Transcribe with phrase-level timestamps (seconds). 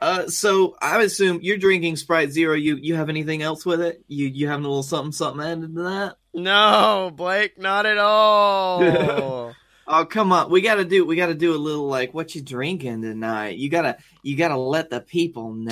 [0.00, 2.54] Uh, so I assume you're drinking Sprite Zero.
[2.54, 4.02] You you have anything else with it?
[4.08, 6.16] You you having a little something something added to that?
[6.32, 9.54] No, Blake, not at all.
[9.86, 13.02] oh come on, we gotta do we gotta do a little like what you drinking
[13.02, 13.58] tonight.
[13.58, 15.70] You gotta you gotta let the people know.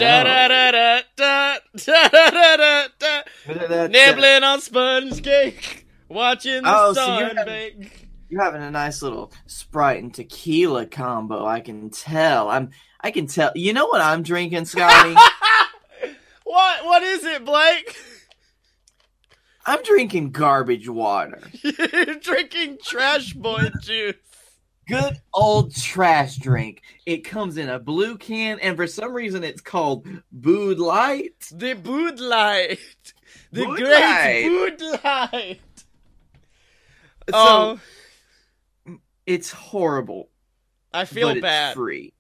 [3.47, 7.75] Nibbling on sponge cake, watching the oh, sun so you're bake.
[7.75, 7.91] Having,
[8.29, 11.47] you're having a nice little Sprite and tequila combo.
[11.47, 12.51] I can tell.
[12.51, 13.53] I'm I can tell.
[13.55, 15.17] You know what I'm drinking, Scottye?
[16.49, 16.85] What?
[16.87, 17.95] What is it, Blake?
[19.67, 21.43] I'm drinking garbage water.
[21.63, 24.15] You're drinking trash boy juice.
[24.89, 26.81] Good old trash drink.
[27.05, 31.35] It comes in a blue can, and for some reason, it's called Bud Light.
[31.53, 32.79] The Bud Light.
[33.53, 34.79] The Bud great Light.
[34.79, 35.61] Bud Light.
[37.29, 37.79] So
[38.87, 38.97] oh,
[39.27, 40.31] it's horrible,
[40.95, 41.75] I feel bad.
[41.75, 42.15] free.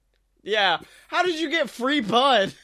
[0.48, 0.78] Yeah.
[1.08, 2.52] How did you get free Bud?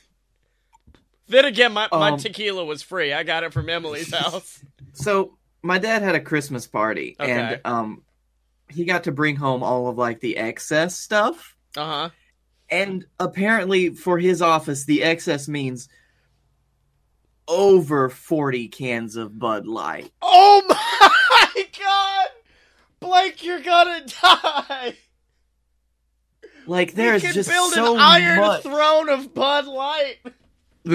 [1.26, 3.14] Then again, my, my Um, tequila was free.
[3.14, 4.62] I got it from Emily's house.
[4.92, 7.32] So my dad had a Christmas party, Okay.
[7.32, 8.02] and um,
[8.68, 11.56] he got to bring home all of like the excess stuff.
[11.74, 12.10] Uh huh.
[12.68, 15.88] And apparently, for his office, the excess means
[17.48, 20.12] over 40 cans of Bud Light.
[20.20, 22.26] Oh my god!
[23.00, 24.94] Blake, you're gonna die!
[26.66, 28.62] Like, there's can just build so an iron much.
[28.62, 30.16] throne of Bud Light.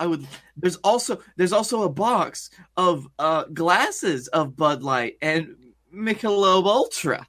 [0.00, 0.26] I would.
[0.56, 5.56] There's also there's also a box of uh glasses of Bud Light and
[5.94, 7.26] Michelob Ultra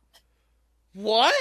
[0.93, 1.33] What?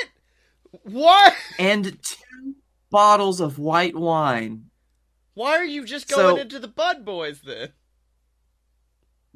[0.83, 1.35] What?
[1.59, 2.55] and two
[2.91, 4.67] bottles of white wine
[5.35, 7.71] Why are you just going So- into the Bud Boys then?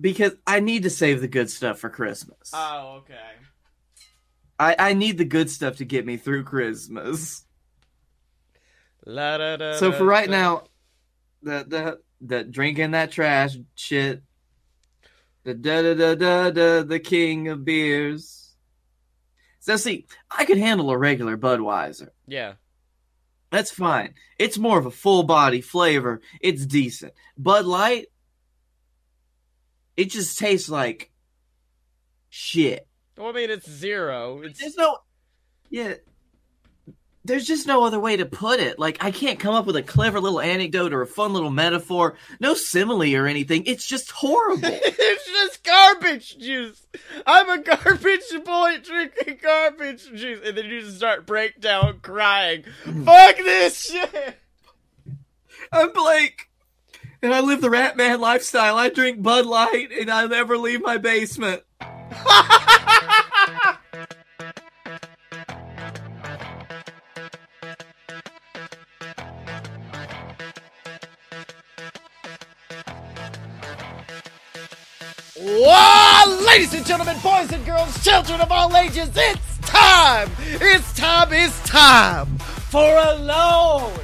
[0.01, 2.51] because I need to save the good stuff for Christmas.
[2.55, 3.15] Oh, okay.
[4.63, 7.45] I I need the good stuff to get me through Christmas.
[9.05, 10.33] La, da, da, So for right da.
[10.33, 10.63] now,
[11.43, 14.23] the the the drinking that trash shit.
[15.45, 18.55] The da da da da da the king of beers.
[19.59, 22.09] So see, I could handle a regular Budweiser.
[22.27, 22.55] Yeah.
[23.51, 24.15] That's fine.
[24.39, 26.21] It's more of a full body flavor.
[26.41, 27.13] It's decent.
[27.37, 28.07] Bud Light,
[29.97, 31.11] it just tastes like
[32.31, 32.87] shit.
[33.17, 34.43] Well, I mean, it's zero.
[34.43, 34.99] It's There's no,
[35.71, 35.95] yeah.
[37.25, 38.81] There's just no other way to put it.
[38.81, 42.17] Like I can't come up with a clever little anecdote or a fun little metaphor.
[42.41, 43.65] No simile or anything.
[43.67, 44.61] It's just horrible.
[44.73, 46.85] it's just garbage juice.
[47.25, 52.65] I'm a garbage boy drinking garbage juice, and then you just start breakdown crying.
[52.83, 53.05] Hmm.
[53.05, 54.39] Fuck this shit.
[55.71, 56.51] I'm Blake,
[57.23, 58.77] and I live the Rat Man lifestyle.
[58.77, 61.63] I drink Bud Light, and I never leave my basement.
[76.53, 80.31] Ladies and gentlemen, boys and girls, children of all ages, it's time!
[80.41, 83.99] It's time, it's time for a load!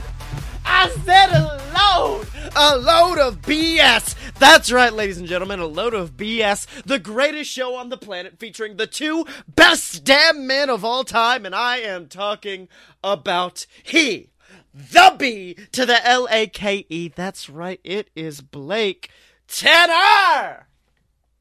[0.64, 2.26] I said a load!
[2.56, 4.18] A load of BS!
[4.38, 8.38] That's right, ladies and gentlemen, a load of BS, the greatest show on the planet
[8.38, 12.69] featuring the two best damn men of all time, and I am talking
[13.03, 14.31] about he,
[14.72, 17.09] the B to the L A K E.
[17.09, 19.10] That's right, it is Blake
[19.49, 20.69] Tanner!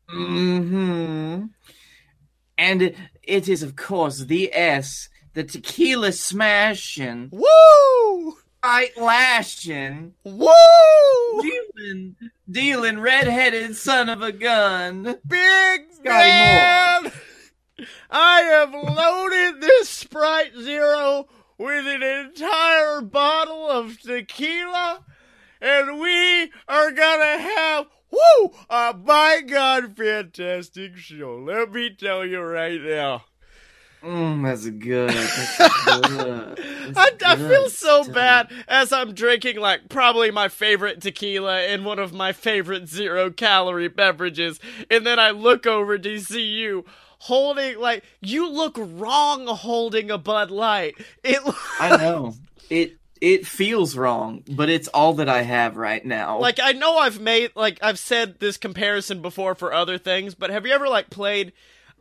[0.09, 1.45] hmm
[2.57, 8.37] And it, it is, of course, the S, the tequila smashing, Woo!
[8.67, 10.51] Right lashing, Woo!
[11.41, 12.17] dealing,
[12.51, 15.03] dealing redheaded son of a gun.
[15.25, 17.11] Big Scottye man!
[18.11, 25.05] I have loaded this Sprite Zero with an entire bottle of tequila,
[25.61, 31.37] and we are gonna have woo a my god fantastic show.
[31.37, 33.23] Let me tell you right now.
[34.03, 35.09] Mm, that's good.
[35.09, 35.57] That's
[36.07, 36.59] good.
[36.95, 38.15] I, That's I feel so stuff.
[38.15, 43.31] bad as I'm drinking like probably my favorite tequila and one of my favorite zero
[43.31, 44.59] calorie beverages,
[44.91, 46.85] and then I look over to see you
[47.19, 50.95] holding like you look wrong holding a Bud Light.
[51.23, 51.39] It
[51.79, 52.35] I know
[52.69, 52.97] it.
[53.19, 56.37] It feels wrong, but it's all that I have right now.
[56.39, 60.51] like I know I've made like I've said this comparison before for other things, but
[60.51, 61.51] have you ever like played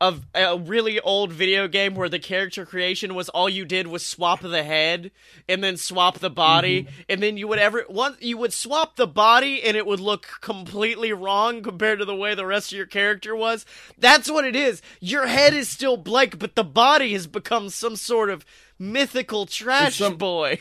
[0.00, 4.04] a, a really old video game where the character creation was all you did was
[4.04, 5.10] swap the head
[5.48, 6.82] and then swap the body.
[6.82, 7.00] Mm-hmm.
[7.08, 10.26] And then you would ever one you would swap the body and it would look
[10.40, 13.64] completely wrong compared to the way the rest of your character was.
[13.96, 14.82] That's what it is.
[15.00, 18.44] Your head is still Blake but the body has become some sort of
[18.78, 20.58] mythical trash some- boy.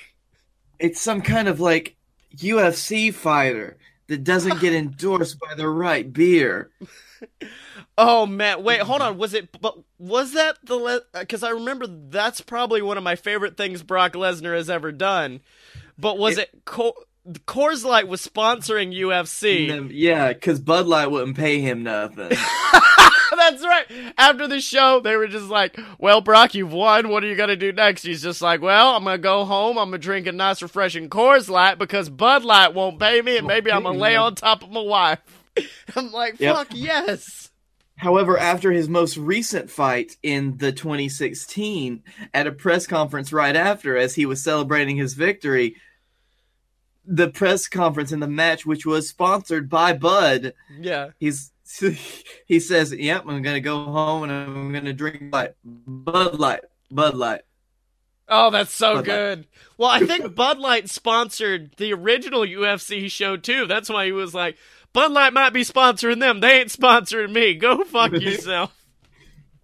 [0.79, 1.95] It's some kind of like
[2.37, 3.77] UFC fighter
[4.07, 6.69] that doesn't get endorsed by the right beer.
[7.97, 9.17] Oh man, wait, hold on.
[9.17, 9.49] Was it?
[9.61, 11.03] But was that the?
[11.17, 15.41] Because I remember that's probably one of my favorite things Brock Lesnar has ever done.
[15.97, 16.49] But was it?
[16.53, 16.95] it Co-
[17.47, 19.89] Coors Light was sponsoring UFC.
[19.93, 22.29] Yeah, because Bud Light wouldn't pay him nothing.
[23.35, 23.85] That's right.
[24.17, 27.09] After the show, they were just like, "Well, Brock, you've won.
[27.09, 29.77] What are you gonna do next?" He's just like, "Well, I'm gonna go home.
[29.77, 33.47] I'm gonna drink a nice, refreshing Coors Light because Bud Light won't pay me, and
[33.47, 35.19] maybe I'm gonna lay on top of my wife."
[35.95, 37.44] I'm like, "Fuck yes."
[37.97, 42.03] However, after his most recent fight in the 2016,
[42.33, 45.75] at a press conference right after, as he was celebrating his victory,
[47.05, 51.51] the press conference in the match, which was sponsored by Bud, yeah, he's
[52.45, 56.61] he says, "Yep, I'm gonna go home and I'm gonna drink light, Bud Light,
[56.91, 57.41] Bud Light."
[58.27, 59.37] Oh, that's so Bud good.
[59.39, 59.47] Light.
[59.77, 63.67] Well, I think Bud Light sponsored the original UFC show too.
[63.67, 64.57] That's why he was like,
[64.95, 66.39] Bud Light might be sponsoring them.
[66.39, 67.53] They ain't sponsoring me.
[67.53, 68.73] Go fuck yourself.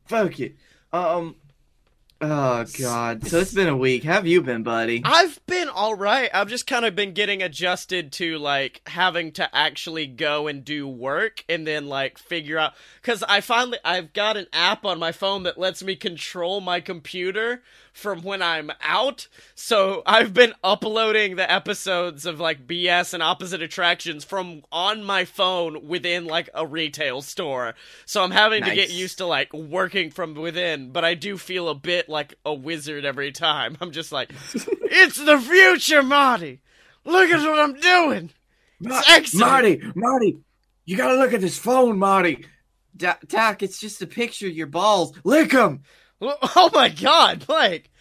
[0.06, 0.56] fuck you.
[0.92, 1.38] Um.
[2.20, 3.26] Oh God.
[3.26, 4.04] So it's been a week.
[4.04, 5.02] How have you been, buddy?
[5.06, 6.30] I've been all right.
[6.34, 10.86] I've just kind of been getting adjusted to like having to actually go and do
[10.86, 15.14] work and then like figure out cuz I finally I've got an app on my
[15.14, 19.28] phone that lets me control my computer from when I'm out.
[19.56, 25.26] So I've been uploading the episodes of like BS and opposite attractions from on my
[25.26, 27.76] phone within like a retail store.
[28.06, 28.70] So I'm having nice.
[28.70, 32.36] to get used to like working from within, but I do feel a bit like
[32.46, 33.78] a wizard every time.
[33.82, 36.62] I'm just like, it's the future, Marty.
[37.06, 38.30] Look at what I'm doing.
[38.84, 40.40] It's Marty, Marty,
[40.86, 42.46] you gotta look at this phone, Marty.
[42.98, 45.14] Doc, it's just a picture of your balls.
[45.24, 45.84] Lick them.
[46.56, 47.92] Oh my god, Blake.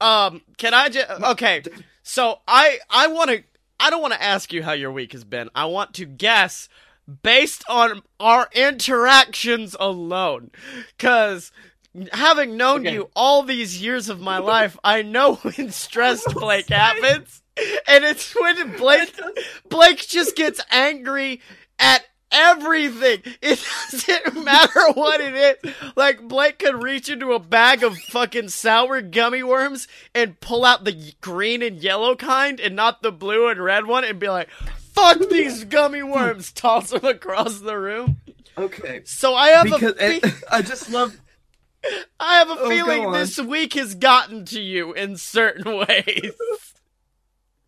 [0.00, 1.62] Um, can I just okay?
[2.02, 3.42] So I I want to
[3.80, 5.48] I don't want to ask you how your week has been.
[5.54, 6.68] I want to guess
[7.22, 10.50] based on our interactions alone,
[10.96, 11.52] because
[12.12, 12.94] having known okay.
[12.94, 17.42] you all these years of my life, I know when stressed Blake happens,
[17.86, 19.14] and it's when Blake
[19.68, 21.40] Blake just gets angry
[21.78, 23.22] at everything.
[23.40, 23.64] It
[24.24, 25.74] doesn't matter what it is.
[25.96, 30.84] Like Blake could reach into a bag of fucking sour gummy worms and pull out
[30.84, 34.50] the green and yellow kind and not the blue and red one and be like,
[34.92, 38.20] "Fuck these gummy worms!" Toss them across the room.
[38.56, 39.02] Okay.
[39.04, 40.20] So I have because a.
[40.20, 41.20] Fe- I just love.
[42.18, 46.32] I have a oh, feeling this week has gotten to you in certain ways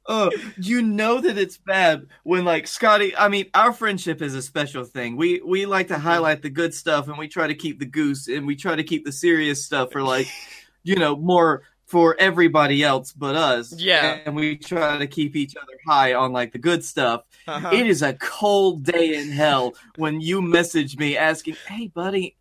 [0.07, 3.15] oh, you know that it's bad when like Scottye.
[3.17, 5.17] I mean, our friendship is a special thing.
[5.17, 8.29] We we like to highlight the good stuff, and we try to keep the goose,
[8.29, 10.27] and we try to keep the serious stuff for like,
[10.83, 13.73] you know, more for everybody else but us.
[13.73, 17.25] Yeah, and we try to keep each other high on like the good stuff.
[17.47, 17.71] Uh-huh.
[17.73, 22.37] It is a cold day in hell when you message me asking, "Hey, buddy,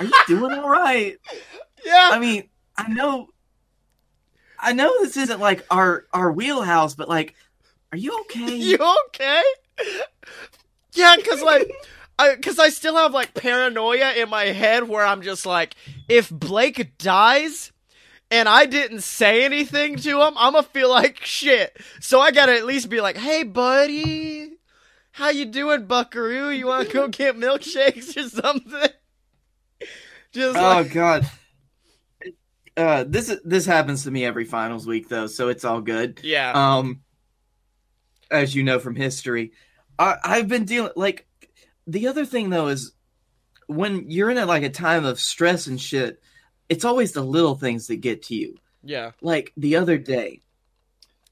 [0.00, 1.16] are you doing all right?"
[1.84, 3.28] Yeah, I mean, I know
[4.60, 7.34] I know this isn't like our our wheelhouse, but like,
[7.92, 8.56] are you okay?
[8.56, 8.78] You
[9.08, 9.42] okay?
[10.92, 11.70] Yeah, because like.
[12.20, 15.76] I, cause I still have like paranoia in my head where I'm just like,
[16.08, 17.70] if Blake dies
[18.28, 21.76] and I didn't say anything to him, I'm gonna feel like shit.
[22.00, 24.54] So I gotta at least be like, hey buddy,
[25.12, 26.50] how you doing, buckaroo?
[26.50, 28.90] You wanna go get milkshakes or something?
[30.32, 31.30] Just oh like, god.
[32.78, 36.20] Uh, this this happens to me every finals week though, so it's all good.
[36.22, 36.52] Yeah.
[36.52, 37.00] Um,
[38.30, 39.50] as you know from history,
[39.98, 41.26] I, I've been dealing like
[41.88, 42.92] the other thing though is
[43.66, 46.22] when you're in a, like a time of stress and shit,
[46.68, 48.56] it's always the little things that get to you.
[48.84, 49.10] Yeah.
[49.20, 50.42] Like the other day.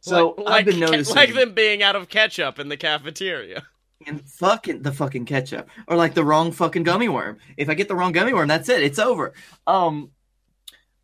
[0.01, 3.63] So like, I've been noticing like them being out of ketchup in the cafeteria.
[4.07, 5.71] And fucking the fucking ketchup.
[5.89, 7.39] Or like the wrong fucking gummy worm.
[7.57, 8.83] If I get the wrong gummy worm, that's it.
[8.83, 9.33] It's over.
[9.67, 10.11] Um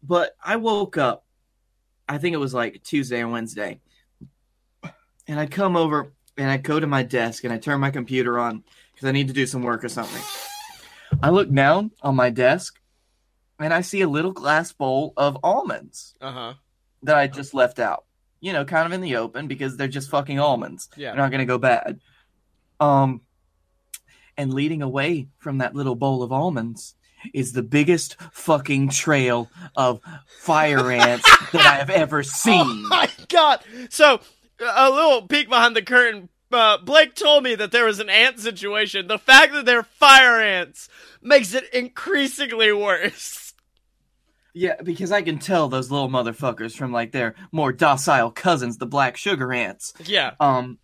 [0.02, 1.25] but I woke up,
[2.09, 3.80] I think it was like Tuesday or Wednesday,
[5.28, 8.38] and I'd come over and I'd go to my desk and I turn my computer
[8.38, 10.23] on because I need to do some work or something.
[11.23, 12.80] I look down on my desk
[13.59, 16.54] and I see a little glass bowl of almonds uh-huh.
[17.02, 18.04] that I just left out.
[18.40, 20.88] You know, kind of in the open because they're just fucking almonds.
[20.97, 21.11] Yeah.
[21.11, 22.00] They're not going to go bad.
[22.80, 23.21] Um,
[24.37, 26.97] and leading away from that little bowl of almonds
[27.33, 32.61] is the biggest fucking trail of fire ants that I have ever oh seen.
[32.61, 33.61] Oh my god!
[33.91, 34.21] So,
[34.61, 36.29] a little peek behind the curtain.
[36.50, 39.07] Uh, Blake told me that there was an ant situation.
[39.07, 40.88] The fact that they're fire ants
[41.23, 43.55] makes it increasingly worse.
[44.55, 48.87] Yeah, because I can tell those little motherfuckers from like their more docile cousins, the
[48.87, 49.95] black sugar ants.
[50.05, 50.33] Yeah.
[50.41, 50.79] Um,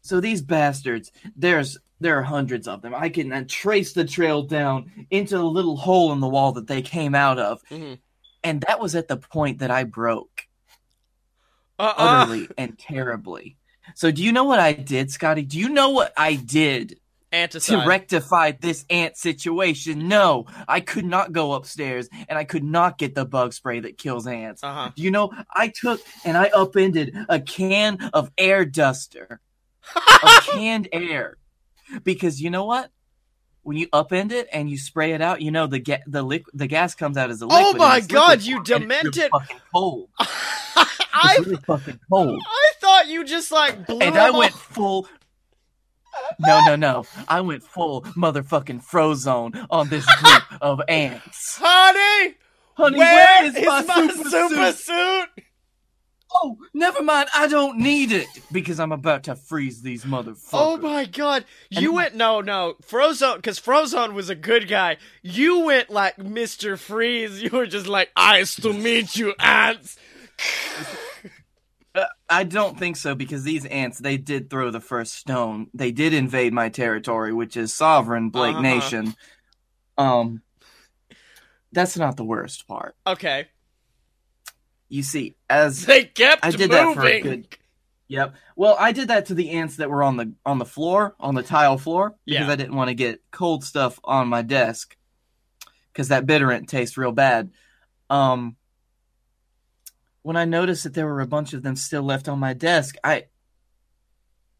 [0.00, 2.94] so these bastards, there's there are hundreds of them.
[2.94, 6.66] I can uh, trace the trail down into the little hole in the wall that
[6.66, 7.98] they came out of, Mhm.
[8.44, 10.42] and that was at the point that I broke
[11.78, 11.94] Uh-uh.
[11.96, 13.56] utterly and terribly.
[13.94, 15.46] So, do you know what I did, Scottye?
[15.48, 16.98] Do you know what I did
[17.32, 20.08] to rectify this ant situation?
[20.08, 23.96] No, I could not go upstairs, and I could not get the bug spray that
[23.98, 24.62] kills ants.
[24.64, 24.90] uh-huh.
[24.96, 29.40] Do you know I took and I upended a can of air duster,
[29.94, 31.36] of canned air,
[32.04, 32.90] because you know what?
[33.62, 36.46] When you upend it and you spray it out, you know the ga- the liq-
[36.54, 37.74] the gas comes out as a oh liquid.
[37.74, 40.08] Oh my God, you it's really demented- Fucking cold.
[40.18, 42.40] I really fucking cold.
[42.46, 45.08] I thought you just like blew And I went full.
[46.38, 47.04] No, no, no!
[47.28, 51.58] I went full motherfucking frozone on this group of ants.
[51.60, 52.36] Honey,
[52.74, 54.76] Honey, where where is, is my, my super, super suit?
[54.76, 55.44] suit?
[56.38, 57.28] Oh, never mind.
[57.34, 60.48] I don't need it because I'm about to freeze these motherfuckers.
[60.52, 61.44] Oh my god.
[61.70, 64.98] You And- went no no Frozone because Frozone was a good guy.
[65.22, 66.78] You went like Mr.
[66.78, 67.42] Freeze.
[67.46, 69.96] You were just like, Nice to meet you, ants.
[71.94, 75.68] Uh, I don't think so because these ants they did throw the first stone.
[75.72, 78.60] They did invade my territory, which is sovereign Blake Uh-huh.
[78.62, 79.14] Nation.
[79.96, 80.42] Um,
[81.72, 82.96] that's not the worst part.
[83.06, 83.46] Okay.
[84.88, 86.86] You see, as They kept I did moving.
[86.86, 87.48] that for a good.
[88.08, 88.34] Yep.
[88.54, 91.34] Well, I did that to the ants that were on the on the floor, on
[91.34, 92.52] the tile floor, because Yeah.
[92.52, 94.96] I didn't want to get cold stuff on my desk,
[95.92, 97.50] because that bitterant tastes real bad.
[98.08, 98.56] Um,
[100.22, 102.94] when I noticed that there were a bunch of them still left on my desk,
[103.02, 103.24] I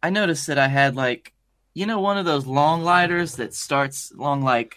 [0.03, 1.33] I noticed that I had like,
[1.75, 4.77] you know, one of those long lighters that starts long like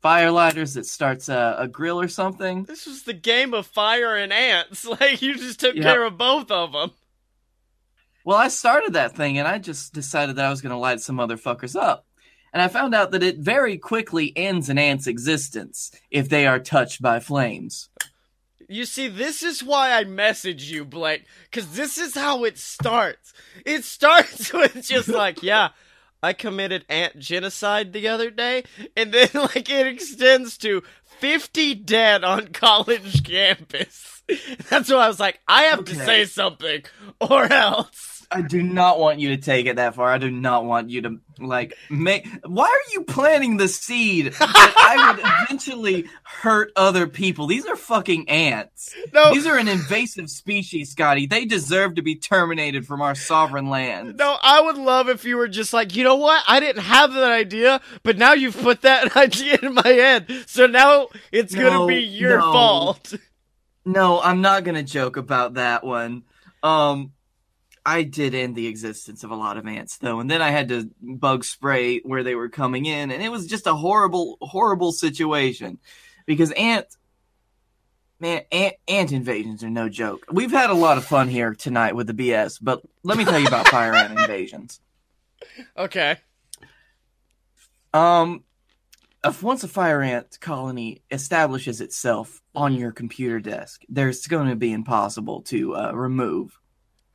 [0.00, 2.64] fire lighters that starts a, a grill or something.
[2.64, 4.84] This was the game of fire and ants.
[5.00, 5.82] Like you just took Yep.
[5.84, 6.90] care of both of them.
[8.24, 11.00] Well, I started that thing and I just decided that I was going to light
[11.00, 12.04] some motherfuckers up.
[12.52, 16.58] And I found out that it very quickly ends an ant's existence if they are
[16.58, 17.90] touched by flames.
[18.68, 23.32] You see, this is why I message you, Blake, because this is how it starts.
[23.64, 25.70] It starts with just like, yeah,
[26.22, 28.64] I committed ant genocide the other day,
[28.96, 34.22] and then like it extends to 50 dead on college campus.
[34.68, 36.82] That's why I was like, I have to say something,
[37.20, 38.17] or else.
[38.30, 40.12] I do not want you to take it that far.
[40.12, 42.28] I do not want you to like make.
[42.44, 47.46] Why are you planting the seed that I would eventually hurt other people?
[47.46, 48.94] These are fucking ants.
[49.14, 51.28] No, These are an invasive species, Scottye.
[51.28, 54.18] They deserve to be terminated from our sovereign land.
[54.18, 56.44] No, I would love if you were just like, you know what?
[56.46, 60.30] I didn't have that idea, but now you've put that idea in my head.
[60.46, 62.52] So now it's gonna be your no.
[62.52, 63.14] fault.
[63.86, 66.24] No, I'm not gonna joke about that one.
[66.62, 67.12] Um,
[67.88, 70.68] I did end the existence of a lot of ants though, and then I had
[70.68, 74.92] to bug spray where they were coming in, and it was just a horrible, horrible
[74.92, 75.78] situation
[76.26, 76.84] because ant,
[78.20, 80.26] man, ant, ant invasions are no joke.
[80.30, 83.40] We've had a lot of fun here tonight with the BS, but let me tell
[83.40, 84.82] you about fire ant invasions.
[85.74, 86.18] Okay.
[87.94, 88.44] Um,
[89.24, 94.56] if once a fire ant colony establishes itself on your computer desk, there's going to
[94.56, 96.60] be impossible to uh, remove.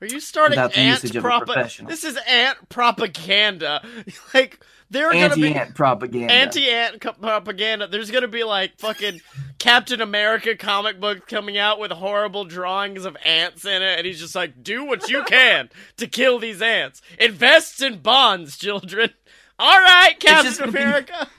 [0.03, 1.89] Are you starting Without the ant usage of a professional.
[1.89, 3.81] This is ant propaganda.
[4.33, 6.33] like there are gonna be Anti-ant propaganda.
[6.33, 7.87] anti-ant co- propaganda.
[7.87, 9.21] There's gonna be like fucking
[9.59, 14.19] Captain America comic book coming out with horrible drawings of ants in it, and he's
[14.19, 17.01] just like, "Do what you can to kill these ants.
[17.17, 19.09] Invest in bonds, children."
[19.57, 21.29] All right, Captain gonna be- America.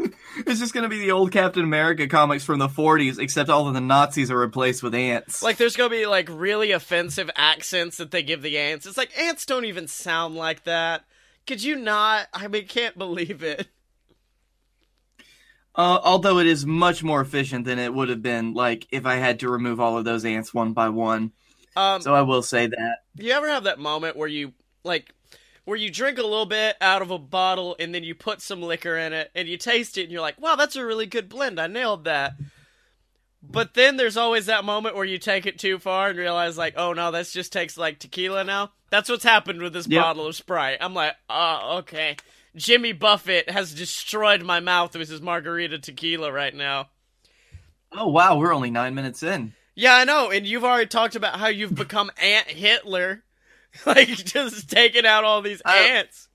[0.46, 3.68] It's just going to be the old Captain America comics from the 40s, except all
[3.68, 5.42] of the Nazis are replaced with ants.
[5.42, 8.86] Like, there's gonna be like really offensive accents that they give the ants.
[8.86, 11.04] It's like ants don't even sound like that.
[11.46, 12.28] Could you not?
[12.32, 13.66] I mean, can't believe it.
[15.74, 19.16] uh, although it is much more efficient than it would have been, like if I
[19.16, 21.32] had to remove all of those ants one by one.
[21.76, 22.96] Um, So I will say that.
[23.16, 24.52] you ever have that moment where you
[24.84, 25.12] like,
[25.70, 28.60] where you drink a little bit out of a bottle and then you put some
[28.60, 31.28] liquor in it and you taste it and you're like, wow, that's a really good
[31.28, 31.60] blend.
[31.60, 32.32] I nailed that.
[33.40, 36.74] But then there's always that moment where you take it too far and realize like,
[36.76, 38.72] oh no, this just tastes like tequila now.
[38.90, 40.02] That's what's happened with this Yep.
[40.02, 40.78] bottle of Sprite.
[40.80, 42.16] I'm like, oh, okay.
[42.56, 46.88] Jimmy Buffett has destroyed my mouth with his margarita tequila right now.
[47.92, 49.54] Oh wow, we're only nine minutes in.
[49.76, 53.22] Yeah, I know, and you've already talked about how you've become Ant Hitler.
[53.86, 56.28] like, just taking out all these I- ants.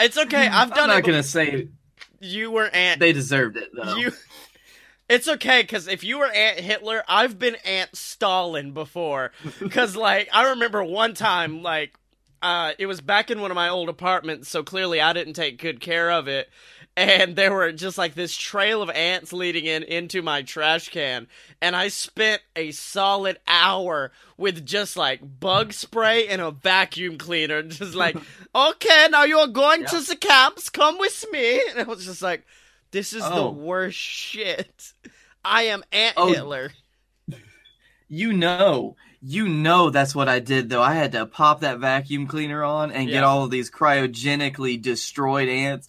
[0.00, 0.82] It's okay, I've done it.
[0.82, 1.06] I'm not it.
[1.06, 1.68] gonna say.
[2.20, 3.00] you were Ant.
[3.00, 3.96] They deserved it though.
[3.96, 4.12] You.
[5.08, 9.32] It's okay because if you were Ant Hitler, I've been Ant Stalin before.
[9.60, 11.94] Because like I remember one time, like
[12.42, 15.58] uh, it was back in one of my old apartments, so clearly I didn't take
[15.58, 16.50] good care of it.
[16.96, 21.26] And there were just like this trail of ants leading in into my trash can,
[21.60, 27.62] and I spent a solid hour with just like bug spray and a vacuum cleaner,
[27.64, 28.16] just like,
[28.54, 29.90] okay, now you are going Yep.
[29.90, 31.60] to the camps, come with me.
[31.70, 32.46] And I was just like,
[32.92, 33.50] this is the Oh.
[33.50, 34.92] worst shit.
[35.44, 36.32] I am ant Oh.
[36.32, 36.70] Hitler.
[38.06, 40.82] You know, you know that's what I did though.
[40.82, 45.48] I had to pop that vacuum cleaner on and get all of these cryogenically destroyed
[45.48, 45.88] ants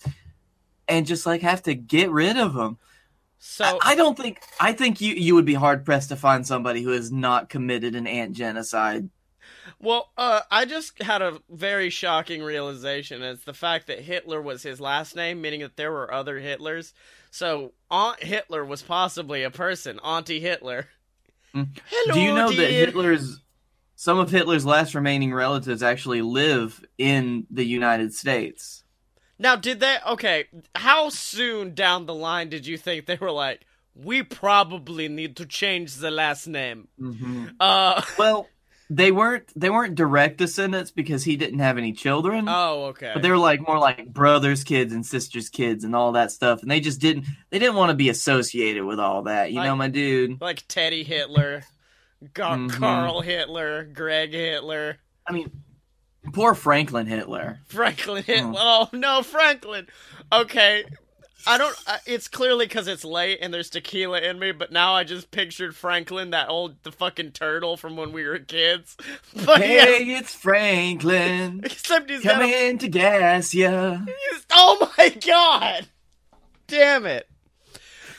[0.88, 2.77] and just like have to get rid of them.
[3.38, 6.46] So I, I don't think I think you you would be hard pressed to find
[6.46, 9.10] somebody who has not committed an ant genocide.
[9.80, 13.22] Well, uh, I just had a very shocking realization.
[13.22, 16.94] It's the fact that Hitler was his last name, meaning that there were other Hitlers.
[17.32, 20.88] So Aunt Hitler was possibly a person, Auntie Hitler.
[21.54, 21.77] Mm.
[21.89, 22.72] Hello, Do you know that.
[22.72, 23.42] Hitler's
[23.96, 28.85] some of Hitler's last remaining relatives actually live in the United States?
[29.38, 29.98] Now, did they?
[30.08, 33.62] Okay, how soon down the line did you think they were like,
[33.94, 36.88] we probably need to change the last name?
[37.00, 37.48] Mm-hmm.
[37.60, 38.48] Uh, Well,
[38.89, 42.46] they weren't they weren't direct descendants because he didn't have any children.
[42.48, 43.12] oh, okay.
[43.13, 46.62] But they were like more like brothers' kids and sisters' kids and all that stuff,
[46.62, 49.51] and they just didn't they didn't want to be associated with all that.
[49.51, 50.39] You Like- know, my dude.
[50.39, 51.63] like Teddy Hitler,
[52.34, 52.72] Gar- Mhm.
[52.72, 54.98] Carl Hitler, Greg Hitler.
[55.27, 55.50] I mean,
[56.36, 57.60] poor Franklin Hitler.
[57.65, 58.54] Franklin Hitler.
[58.58, 59.88] Oh no, Franklin.
[60.32, 60.84] Okay,
[61.48, 61.75] I don't.
[61.88, 64.51] Uh, it's clearly because it's late and there's tequila in me.
[64.51, 68.39] But now I just pictured Franklin, that old the fucking turtle from when we were
[68.39, 68.98] kids.
[69.46, 73.98] But Hey, yes, it's Franklin except he's got a, coming to gas ya.
[74.06, 75.88] he's, Oh my god!
[76.68, 77.30] Damn it.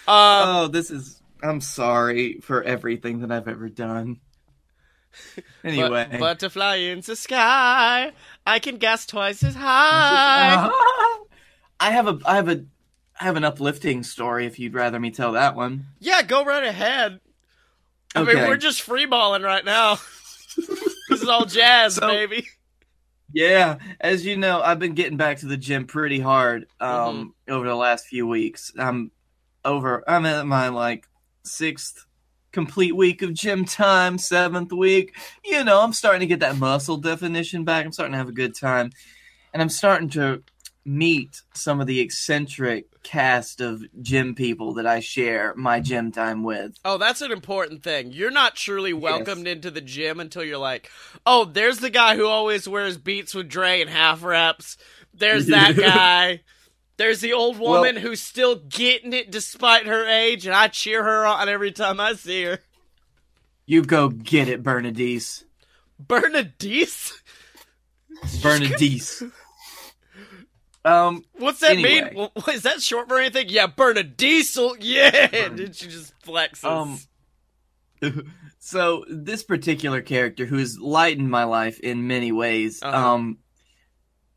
[0.07, 1.21] Uh, Oh, this is.
[1.43, 4.21] I'm sorry for everything that I've ever done.
[5.65, 8.13] Anyway, but, butterfly in the sky.
[8.47, 10.71] I can gas twice as high.
[11.81, 12.65] I have a I have a
[13.21, 14.47] I have an uplifting story.
[14.47, 15.87] If you'd rather me tell that one.
[15.99, 17.21] Yeah, go right ahead.
[18.15, 19.97] I mean, we're just freeballing right now.
[20.57, 22.47] this is all jazz, So- baby.
[23.33, 27.67] Yeah, as you know, I've been getting back to the gym pretty hard um, over
[27.67, 28.73] the last few weeks.
[28.79, 29.11] I'm
[29.65, 30.05] over.
[30.09, 31.09] I'm at my like
[31.43, 32.06] sixth
[32.57, 35.15] complete week of gym time, seventh week.
[35.45, 37.85] You know, I'm starting to get that muscle definition back.
[37.85, 38.93] I'm starting to have a good time,
[39.53, 40.43] and I'm starting to
[40.83, 46.45] meet some of the eccentric cast of gym people that I share my gym time
[46.45, 46.75] with.
[46.83, 48.11] Oh, that's an important thing.
[48.11, 50.91] You're not truly welcomed into the gym until you're like,
[51.27, 54.79] oh, there's the guy who always wears beats with Dre and half reps.
[55.13, 56.41] There's that guy.
[56.99, 61.27] There's the old woman who's still getting it despite her age, and I cheer her
[61.27, 62.59] on every time I see her.
[63.67, 65.45] You go get it, Bernadise.
[65.99, 67.13] Bernadise?
[68.43, 69.23] Bernadise.
[70.85, 72.03] um, What's that Anyway.
[72.03, 72.15] mean?
[72.15, 73.47] Well, Is that short for anything?
[73.49, 74.77] Yeah, Bernadiesel.
[74.81, 75.11] Yeah.
[75.49, 76.65] Did she just flexes?
[76.65, 76.99] Um,
[78.59, 82.95] so this particular character who has lightened my life in many ways Uh-huh.
[83.15, 83.39] um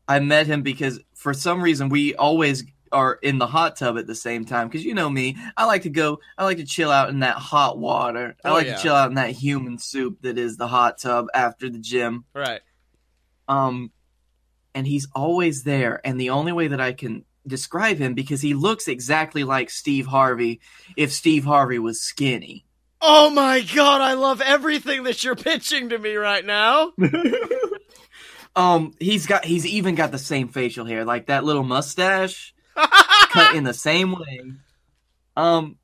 [0.08, 4.06] i met him because for some reason we always are in the hot tub at
[4.06, 6.90] the same time because you know me i like to go i like to chill
[6.90, 8.74] out in that hot water i Oh, like yeah.
[8.76, 12.24] to chill out in that human soup that is the hot tub after the gym
[12.34, 12.60] right.
[13.48, 13.92] um
[14.74, 18.54] and he's always there and the only way that i can describe him because he
[18.54, 20.60] looks exactly like steve harvey
[20.96, 22.64] if steve harvey was skinny
[23.02, 26.92] Oh my god, I love everything that you're pitching to me right now.
[28.60, 33.54] um, he's got he's even got the same facial hair, like that little mustache cut
[33.56, 34.52] in the same way.
[35.34, 35.76] Um,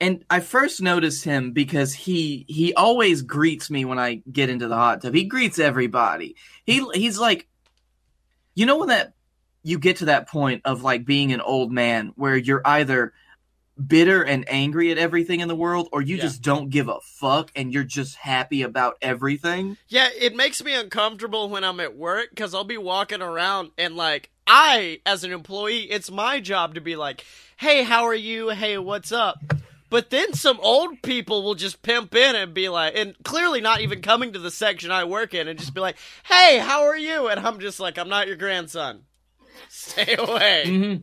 [0.00, 4.66] and I first noticed him because he he always greets me when I get into
[4.66, 5.14] the hot tub.
[5.14, 6.34] He greets everybody.
[6.66, 7.46] He he's like,
[8.56, 9.12] you know when that
[9.62, 13.12] you get to that point of like being an old man where you're either
[13.86, 16.22] bitter and angry at everything in the world or you Yeah.
[16.22, 19.76] just don't give a fuck and you're just happy about everything.
[19.88, 23.96] Yeah, it makes me uncomfortable when I'm at work because I'll be walking around and,
[23.96, 27.24] like, I, as an employee, it's my job to be like,
[27.56, 28.50] hey, how are you?
[28.50, 29.38] Hey, what's up?
[29.88, 33.82] But then some old people will just pimp in and be like, and clearly not
[33.82, 36.96] even coming to the section I work in and just be like, hey, how are
[36.96, 37.28] you?
[37.28, 39.02] And I'm just like, I'm not your grandson.
[39.68, 40.64] Stay away.
[40.66, 41.02] Mm-hmm.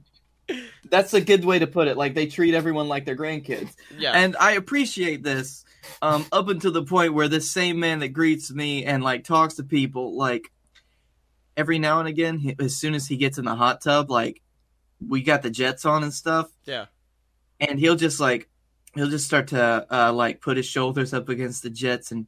[0.89, 1.97] That's a good way to put it.
[1.97, 3.69] Like they treat everyone like their grandkids.
[3.97, 4.11] Yeah.
[4.13, 5.63] And I appreciate this
[6.01, 9.55] um, up until the point where this same man that greets me and like talks
[9.55, 10.51] to people, like
[11.55, 14.41] every now and again, he, as soon as he gets in the hot tub, like
[15.05, 16.85] we got the jets on and stuff, Yeah.
[17.59, 18.49] and he'll just like
[18.95, 22.25] he'll just start to uh, like put his shoulders up against the jets and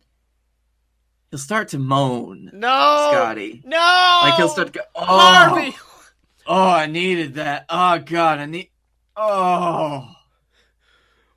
[1.31, 2.67] he'll start to moan, No.
[3.13, 3.65] Scottye.
[3.65, 4.19] No.
[4.23, 5.75] Like he'll start to go, oh, Harvey.
[6.47, 7.65] Oh, I needed that.
[7.69, 8.69] Oh God, I need.
[9.15, 10.07] Oh,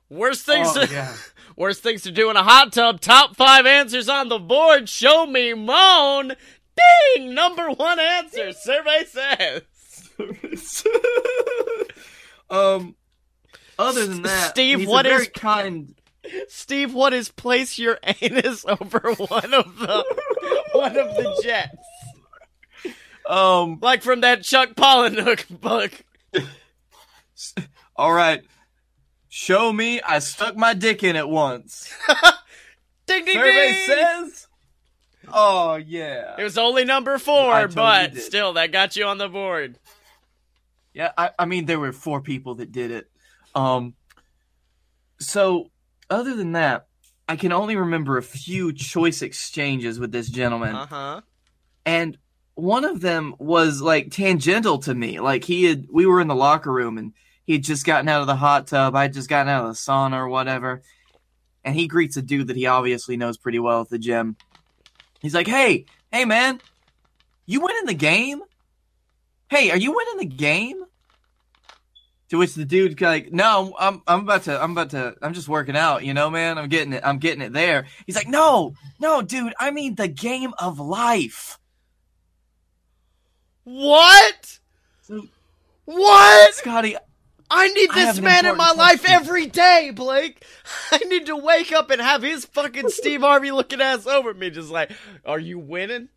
[0.09, 0.69] Worst things.
[0.75, 1.13] oh to, yeah.
[1.57, 2.99] Worst things to do in a hot tub.
[3.01, 4.89] Top five answers on the board.
[4.89, 6.33] Show me moan.
[7.15, 7.33] Ding!
[7.33, 8.51] Number one answer.
[8.51, 9.61] Survey says.
[12.49, 12.95] um.
[13.77, 15.95] Other than that, Steve, what is- kind?
[16.47, 20.05] Steve, what is place your anus over one of the
[20.73, 21.75] one of the jets?
[23.27, 23.79] Um.
[23.81, 26.03] Like from that Chuck Palahniuk book.
[27.95, 28.43] All right.
[29.29, 30.01] Show me.
[30.01, 31.93] I stuck my dick in it once.
[33.07, 33.85] Ding ding Survey ding.
[33.87, 34.47] says.
[35.31, 36.35] Oh yeah.
[36.37, 39.77] It was only number four, totally but still, that got you on the board.
[40.93, 43.09] Yeah, I, I mean there were four people that did it.
[43.53, 43.93] Um
[45.19, 45.71] so
[46.09, 46.87] other than that,
[47.27, 50.75] I can only remember a few choice exchanges with this gentleman.
[50.75, 51.21] Uh huh.
[51.85, 52.17] And
[52.55, 55.19] one of them was like tangential to me.
[55.19, 57.13] Like he had we were in the locker room and
[57.43, 58.95] he had just gotten out of the hot tub.
[58.95, 60.81] I had just gotten out of the sauna or whatever.
[61.63, 64.37] And he greets a dude that he obviously knows pretty well at the gym.
[65.19, 66.61] He's like, Hey, hey man,
[67.45, 68.41] you winning the game?
[69.49, 70.81] Hey, are you winning the game?
[72.29, 75.49] To which the dude like, no, I'm I'm about to I'm about to I'm just
[75.49, 76.57] working out, you know, man.
[76.57, 77.85] I'm getting it I'm getting it there.
[78.07, 81.59] He's like, no, no, dude, I mean the game of life.
[83.65, 84.59] What?
[85.85, 86.53] What?
[86.53, 86.95] Scottye,
[87.49, 89.21] I need this an man in my life question.
[89.21, 90.45] every day, Blake.
[90.91, 94.49] I need to wake up and have his fucking Steve Harvey looking ass over me,
[94.49, 94.91] just like,
[95.25, 96.09] are you winning?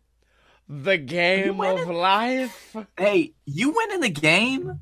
[0.67, 2.75] The game of life?
[2.97, 4.79] hey, you winning the game?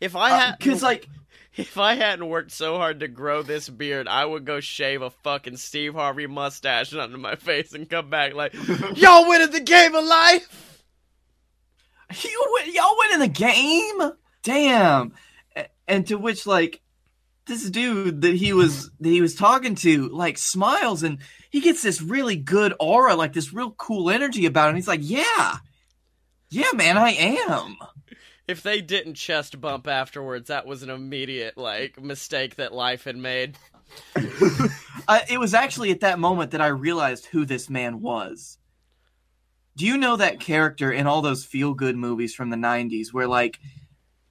[0.00, 1.08] If I uh, had, Because like,
[1.56, 5.10] if I hadn't worked so hard to grow this beard, I would go shave a
[5.10, 8.54] fucking Steve Harvey mustache under my face and come back like,
[8.96, 10.71] y'all winning the game of life.
[12.22, 14.12] you y'all winning the game?
[14.42, 15.12] Damn.
[15.88, 16.80] And to which like,
[17.46, 21.18] this dude that he was that he was talking to like smiles and
[21.50, 24.76] he gets this really good aura, like this real cool energy about him.
[24.76, 25.56] He's like, yeah,
[26.50, 27.76] yeah, man, I am.
[28.46, 33.16] If they didn't chest bump afterwards, that was an immediate like mistake that life had
[33.16, 33.56] made.
[35.08, 38.56] Uh, it was actually at that moment that I realized who this man was.
[39.76, 43.28] Do you know that character in all those feel good movies from the 90s where,
[43.28, 43.58] like,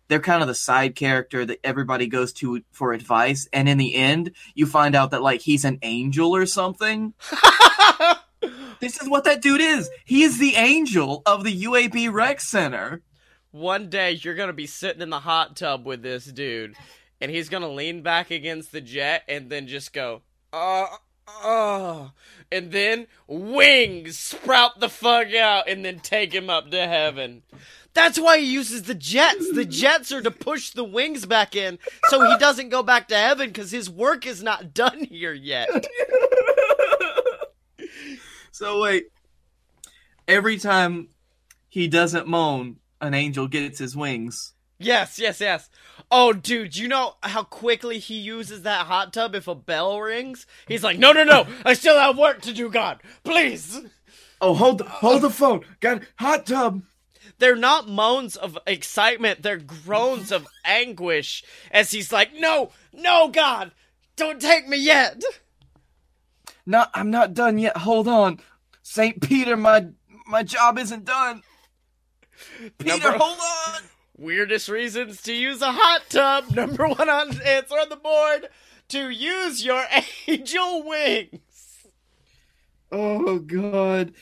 [0.07, 3.95] they're kind of the side character that everybody goes to for advice, and in the
[3.95, 7.13] end, you find out that, like, he's an angel or something?
[8.81, 9.89] This is what that dude is.
[10.05, 13.03] He is the angel of the UAB Rec Center.
[13.51, 16.73] One day you're gonna be sitting in the hot tub with this dude,
[17.21, 20.87] and he's gonna lean back against the jet and then just go, uh,
[21.43, 22.09] uh,
[22.51, 27.43] and then wings sprout the fuck out and then take him up to heaven.
[27.93, 29.51] That's why he uses the jets.
[29.53, 31.77] The jets are to push the wings back in
[32.09, 35.69] so he doesn't go back to heaven because his work is not done here yet.
[38.51, 39.07] So, wait.
[40.27, 41.09] Every time
[41.67, 44.53] he doesn't moan, an angel gets his wings.
[44.77, 45.69] Yes, yes, yes.
[46.13, 50.45] Oh, dude, you know how quickly he uses that hot tub if a bell rings?
[50.67, 53.01] He's like, no, no, no, I still have work to do, God.
[53.23, 53.79] Please.
[54.41, 55.63] Oh, hold the, hold the phone.
[55.79, 56.81] God, hot tub.
[57.39, 63.71] They're not moans of excitement, they're groans of anguish as he's like, no, no, God,
[64.17, 65.23] don't take me yet.
[66.65, 67.77] No, I'm not done yet.
[67.77, 68.39] Hold on.
[68.83, 69.21] St.
[69.21, 69.87] Peter, my
[70.27, 71.41] my job isn't done.
[72.77, 73.81] Peter, Number- hold on.
[74.21, 76.51] Weirdest reasons to use a hot tub.
[76.55, 78.49] Number one on answer on the board
[78.89, 79.83] to use your
[80.27, 81.87] angel wings.
[82.91, 84.13] Oh god.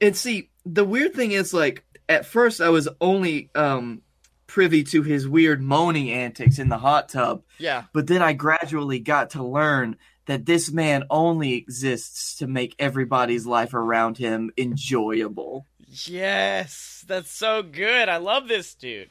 [0.00, 4.02] And see, the weird thing is like at first I was only um
[4.48, 7.84] privy to his weird moaning antics in the hot tub, Yeah.
[7.94, 13.46] but then I gradually got to learn that this man only exists to make everybody's
[13.46, 15.66] life around him enjoyable.
[16.06, 18.08] Yes, that's so good.
[18.08, 19.10] I love this dude.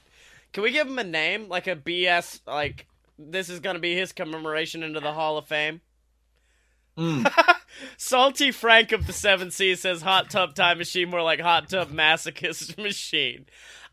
[0.52, 2.88] Can we give him a name, like a BS, like
[3.20, 5.82] this is gonna be his commemoration into the Hall of Fame?
[6.98, 7.32] Mm.
[7.98, 11.92] Salty Frank of the Seven Seas says hot tub time machine, more like hot tub
[11.92, 13.46] masochist machine.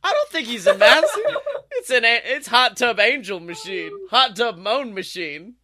[0.02, 1.36] I don't think he's a masochist.
[1.72, 5.54] it's an a- it's hot tub angel machine, hot tub moan machine.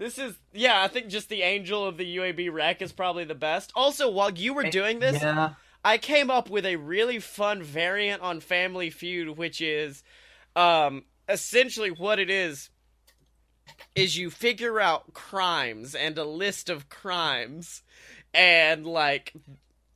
[0.00, 3.34] This is yeah, I think just the angel of the UAB rec is probably the
[3.34, 3.70] best.
[3.76, 5.56] Also, while you were doing this, Yeah.
[5.84, 10.02] I came up with a really fun variant on Family Feud, which is
[10.56, 12.70] um, essentially what it is
[13.94, 17.82] is you figure out crimes and a list of crimes
[18.32, 19.34] and like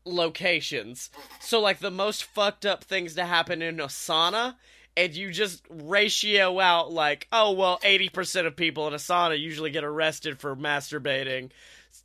[0.05, 1.09] locations.
[1.41, 4.57] So like the most fucked up things to happen in a sauna
[4.97, 9.71] and you just ratio out like, oh well, 80% of people in a sauna usually
[9.71, 11.51] get arrested for masturbating.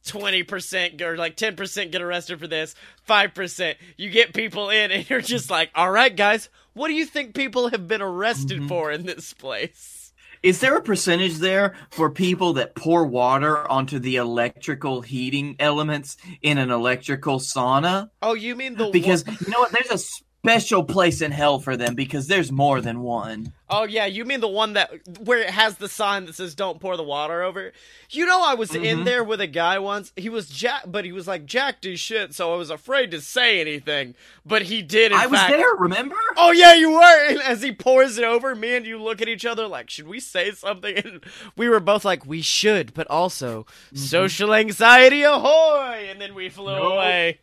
[0.05, 2.75] 20% or like 10% get arrested for this,
[3.07, 7.05] 5% you get people in and you're just like, "All right guys, what do you
[7.05, 8.67] think people have been arrested mm-hmm.
[8.67, 9.99] for in this place?"
[10.41, 16.15] Is there a percentage there for people that pour water onto the electrical heating elements
[16.41, 18.09] in an electrical sauna?
[18.21, 19.73] Oh, you mean the Because you know what?
[19.73, 19.97] There's a
[20.43, 23.51] special place in hell for them because there's more than one.
[23.69, 26.79] Oh yeah, you mean the one that where it has the sign that says "Don't
[26.79, 27.71] pour the water over."
[28.09, 29.05] You know, I was in Mhm.
[29.05, 30.11] there with a guy once.
[30.15, 33.21] He was jack, but he was like jacked as shit, so I was afraid to
[33.21, 34.15] say anything.
[34.45, 35.11] But he did.
[35.11, 36.15] In I was there, remember?
[36.37, 37.27] Oh yeah, you were.
[37.29, 40.07] And as he pours it over, me and you look at each other like, should
[40.07, 40.97] we say something?
[40.97, 41.23] And
[41.57, 46.07] we were both like, we should, but also social anxiety ahoy!
[46.09, 46.93] And then we flew No.
[46.93, 47.39] away.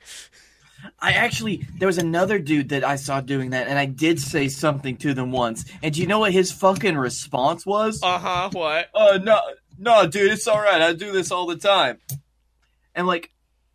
[1.01, 4.49] I actually there was another dude that I saw doing that, and I did say
[4.49, 5.65] something to them once.
[5.83, 8.01] And do you know what his fucking response was?
[8.03, 8.51] Uh huh.
[8.53, 8.89] What?
[8.95, 9.41] uh no
[9.79, 11.99] no dude it's all right i do this all the time
[12.95, 13.31] and like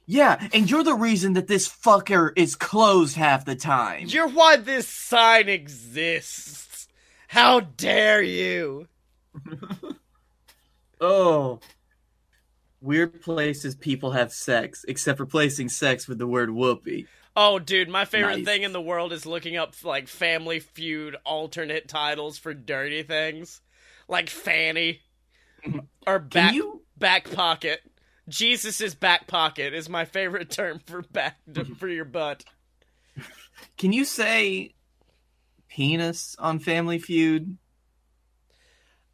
[0.07, 4.55] yeah and you're the reason that this fucker is closed half the time You're why
[4.57, 6.87] this sign exists.
[7.27, 8.87] How dare you?
[11.01, 11.59] oh
[12.81, 18.03] weird places people have sex except replacing sex with the word whoopee Oh, dude, my
[18.03, 18.45] favorite Nice.
[18.45, 23.61] thing in the world is looking up like Family Feud alternate titles for dirty things,
[24.09, 24.99] like Fanny
[26.07, 27.79] or back you back pocket.
[28.27, 31.37] Jesus's back pocket is my favorite term for back
[31.77, 32.43] for your butt.
[33.77, 34.73] can you say
[35.69, 37.57] penis on family feud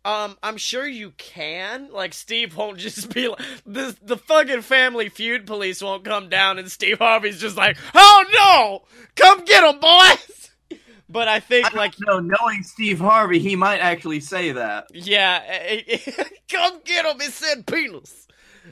[0.08, 1.89] Um, I'm sure you can.
[1.91, 6.58] Like Steve won't just be like the the fucking Family Feud police won't come down,
[6.58, 10.34] and Steve Harvey's just like, oh no, come get him, boys.
[11.10, 15.82] But I think like no knowing steve harvey he might actually say that Yeah, eh,
[15.88, 17.22] eh, come get him.
[17.22, 18.28] It said penis.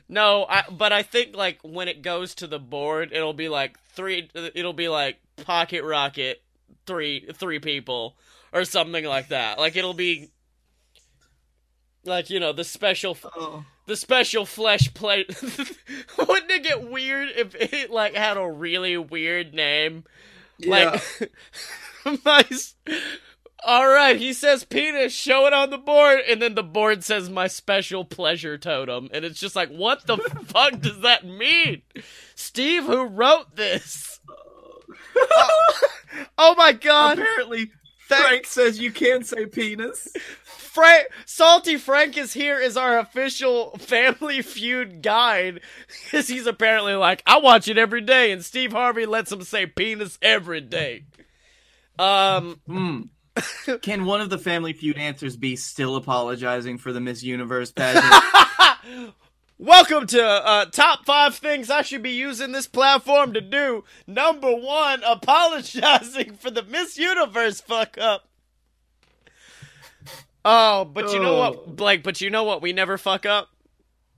[0.09, 3.79] No, I, but I think like when it goes to the board, it'll be like
[3.93, 4.29] three.
[4.33, 6.41] It'll be like pocket rocket,
[6.85, 8.17] three three people
[8.51, 9.57] or something like that.
[9.57, 10.29] Like it'll be
[12.05, 15.29] like you know the special oh the special flesh plate.
[16.17, 20.05] Wouldn't it get weird if it like had a really weird name?
[20.65, 21.03] Like,
[22.25, 22.75] nice.
[23.67, 25.11] All right, he says penis.
[25.11, 29.25] Show it on the board, and then the board says my special pleasure totem, and
[29.25, 31.81] it's just like, what the fuck does that mean?
[32.35, 34.19] Steve, who wrote this?
[34.29, 35.47] Uh,
[36.37, 37.71] oh my god, apparently
[38.07, 40.07] Thank- frank says you can say penis
[40.75, 45.61] Frank, Salty Frank is here is our official Family Feud guide,
[46.03, 49.67] because he's apparently like, I watch it every day, and Steve Harvey lets him say
[49.67, 51.05] penis every day.
[51.97, 52.59] Um.
[52.67, 53.01] Hmm.
[53.83, 58.03] Can one of the Family Feud answers be still apologizing for the Miss Universe pageant?
[59.57, 63.85] Welcome to uh, top five things I should be using this platform to do.
[64.05, 68.27] Number one, apologizing for the Miss Universe fuck up.
[70.43, 71.39] Oh, but you know Oh.
[71.39, 72.03] what, Blake?
[72.03, 72.61] But you know what?
[72.61, 73.49] We never fuck up.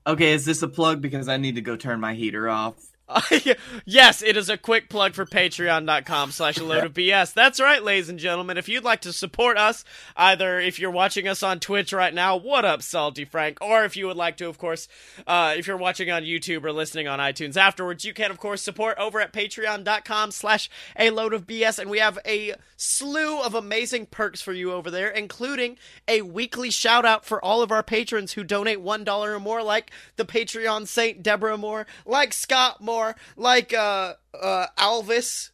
[0.07, 1.01] okay, is this a plug?
[1.01, 2.75] Because I need to go turn my heater off.
[3.85, 7.33] yes, it is a quick plug for patreon.com slash a load of BS.
[7.33, 8.57] That's right, ladies and gentlemen.
[8.57, 9.85] If you'd like to support us,
[10.17, 13.59] either if you're watching us on Twitch right now, what up, Salty Frank?
[13.61, 14.89] Or if you would like to, of course,
[15.25, 18.61] uh, if you're watching on YouTube or listening on iTunes afterwards, you can, of course,
[18.61, 21.79] support over at patreon.com slash a load of BS.
[21.79, 25.77] And we have a slew of amazing perks for you over there, including
[26.09, 29.91] a weekly shout out for all of our patrons who donate $1 or more, like
[30.17, 32.96] the Patreon Saint Deborah Moore, like Scott Moore,
[33.35, 35.51] like uh, uh, Alvis.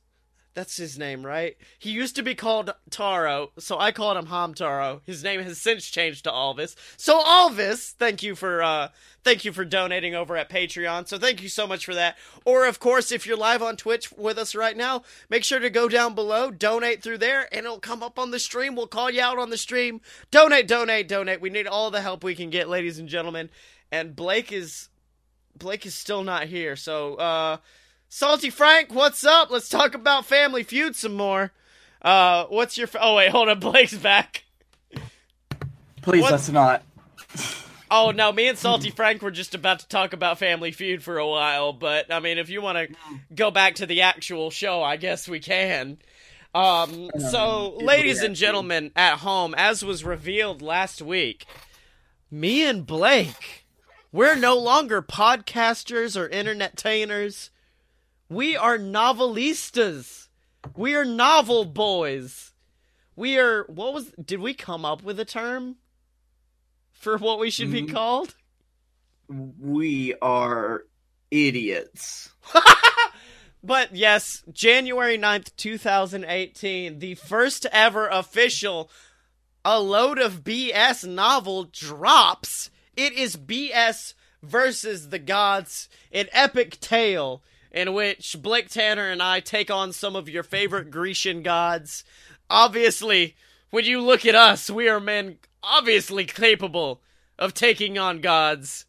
[0.55, 1.57] That's his name, right?
[1.79, 5.01] He used to be called Taro, so I called him Hamtaro.
[5.03, 6.75] His name has since changed to Alvis.
[6.95, 8.89] So Alvis, thank you for uh
[9.23, 11.07] thank you for donating over at Patreon.
[11.07, 12.17] So thank you so much for that.
[12.45, 15.71] Or of course, if you're live on Twitch with us right now, make sure to
[15.71, 18.75] go down below, donate through there, and it'll come up on the stream.
[18.75, 20.01] We'll call you out on the stream.
[20.29, 21.41] Donate, donate, donate.
[21.41, 23.49] We need all the help we can get, ladies and gentlemen.
[23.91, 24.89] And Blake is
[25.57, 27.57] Blake is still not here, so uh
[28.09, 29.49] Salty Frank, what's up?
[29.49, 31.51] Let's talk about Family Feud some more.
[32.01, 32.87] Uh, what's your?
[32.99, 33.59] Oh wait, hold on.
[33.61, 34.43] Blake's back.
[36.01, 36.83] Please, What- let's not.
[37.89, 41.17] Oh no, me and Salty Frank were just about to talk about Family Feud for
[41.17, 42.95] a while, but I mean, if you want to
[43.35, 45.99] go back to the actual show, I guess we can.
[46.55, 51.45] Um, so, ladies and gentlemen at home, as was revealed last week,
[52.31, 53.62] me and Blake,
[54.13, 57.49] we're no longer podcasters or entertainers.
[58.29, 60.29] We are novelistas.
[60.77, 62.53] We are novel boys.
[63.17, 63.65] We are.
[63.67, 64.11] What was.
[64.23, 65.75] Did we come up with a term
[66.93, 67.91] for what we should be Mm.
[67.91, 68.35] called?
[69.27, 70.85] We are
[71.31, 72.29] idiots.
[73.65, 78.91] But yes, January 9th, 2018, the first ever official
[79.63, 82.69] A Load of BS novel drops.
[82.95, 89.39] It is BS versus the gods, an epic tale in which Blake Tanner and I
[89.39, 92.03] take on some of your favorite Grecian gods.
[92.49, 93.35] Obviously,
[93.71, 97.01] when you look at us, we are men obviously capable
[97.39, 98.85] of taking on gods.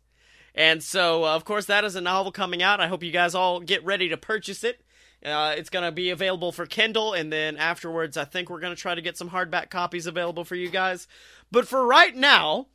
[0.55, 2.81] And so, uh, of course, that is a novel coming out.
[2.81, 4.81] I hope you guys all get ready to purchase it.
[5.25, 8.75] Uh, it's going to be available for Kindle, and then afterwards, I think we're going
[8.75, 11.09] to try to get some hardback copies available for you guys.
[11.51, 12.67] But for right now,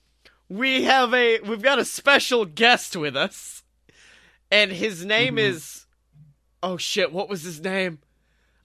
[0.50, 3.64] we have a we've got a special guest with us,
[4.52, 5.40] and his name Mhm.
[5.50, 5.86] is
[6.64, 8.00] oh shit, what was his name?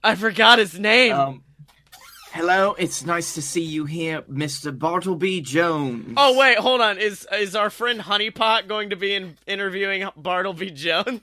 [0.03, 1.13] I forgot his name.
[1.13, 1.43] Um,
[2.31, 4.77] hello, it's nice to see you here, Mr.
[4.77, 6.13] Bartleby Jones.
[6.17, 6.97] oh wait, hold on.
[6.97, 11.21] Is is our friend Honeypot going to be in, interviewing Bartleby Jones?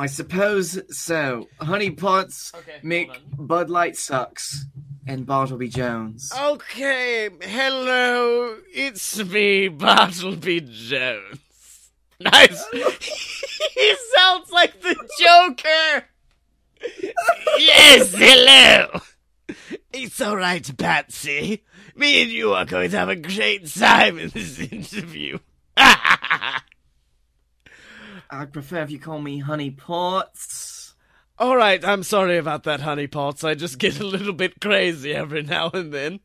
[0.00, 1.48] I suppose so.
[1.60, 4.64] Honey Pots Okay, make Bud Light sucks
[5.08, 6.30] and Bartleby Jones.
[6.38, 11.90] Okay, hello, it's me, Bartleby Jones.
[12.20, 12.62] Nice.
[12.72, 16.04] he sounds like the Joker.
[17.58, 19.00] yes, hello.
[19.92, 21.64] It's all right, Patsy.
[21.96, 25.38] Me and you are going to have a great time in this interview.
[25.76, 26.62] I'd
[28.52, 30.77] prefer if you call me Honey Pots.
[31.38, 33.44] All right, I'm sorry about that, Honey Pots.
[33.44, 36.20] I just get a little bit crazy every now and then.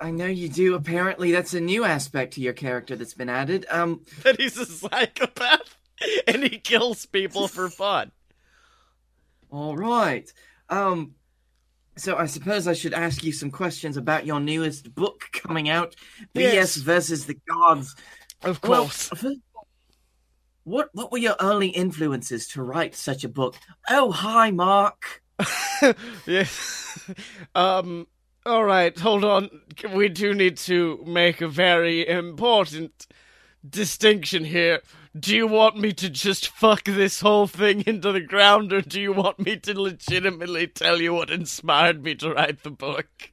[0.00, 0.74] I know you do.
[0.74, 3.64] Apparently, that's a new aspect to your character that's been added.
[3.70, 5.76] Um, That he's a psychopath
[6.26, 8.10] and he kills people for fun.
[9.50, 10.30] all right.
[10.68, 11.14] Um,
[11.96, 15.94] so I suppose I should ask you some questions about your newest book coming out,
[16.34, 16.76] Yes.
[16.78, 17.94] BS versus the Gods.
[18.42, 19.10] Of course.
[19.24, 19.34] all,
[20.68, 23.56] what what were your early influences to write such a book?
[23.88, 25.22] Oh, hi, Mark.
[26.26, 27.10] yes.
[27.54, 28.06] um.
[28.46, 28.98] All right.
[28.98, 29.50] Hold on.
[29.92, 33.06] We do need to make a very important
[33.68, 34.80] distinction here.
[35.18, 39.00] Do you want me to just fuck this whole thing into the ground, or do
[39.00, 43.32] you want me to legitimately tell you what inspired me to write the book?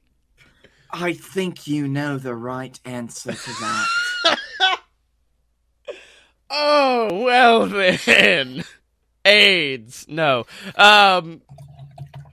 [0.90, 4.38] I think you know the right answer to that.
[6.50, 8.64] Oh well then.
[9.24, 10.06] AIDS.
[10.08, 10.44] No.
[10.76, 11.42] Um.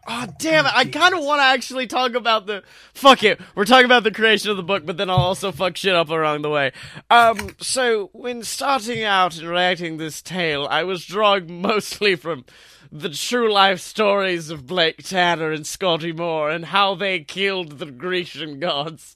[0.05, 0.71] Oh damn it!
[0.75, 2.61] I kind of want to actually talk about the.
[2.93, 3.39] Fuck it.
[3.55, 6.09] We're talking about the creation of the book, but then I'll also fuck shit up
[6.09, 6.73] along the way.
[7.09, 7.51] Um.
[7.61, 12.43] So when starting out and writing this tale, I was drawing mostly from
[12.91, 17.87] the true life stories of Blake Tanner and Scottye Moore and how they killed the
[17.87, 19.15] Grecian gods.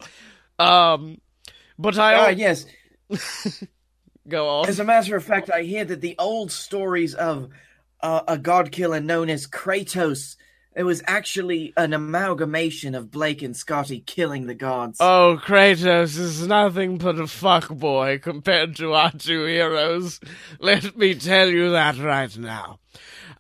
[0.57, 1.19] Um.
[1.77, 2.65] But I Ah, al- yes.
[4.27, 4.69] go on.
[4.69, 7.49] As a matter of fact, I hear that the old stories of
[8.01, 10.35] uh, a god killer known as Kratos,
[10.75, 14.97] it was actually an amalgamation of Blake and Scottye killing the gods.
[14.99, 20.19] Oh, Kratos is nothing but a fuckboy compared to our two heroes.
[20.59, 22.79] Let me tell you that right now.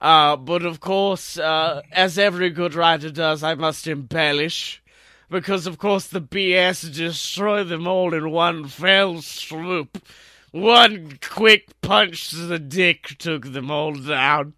[0.01, 4.81] Uh, but of course, uh, as every good writer does, I must embellish.
[5.29, 9.97] Because, of course, the BS destroyed them all in one fell swoop.
[10.61, 14.53] One quick punch to the dick took them all down.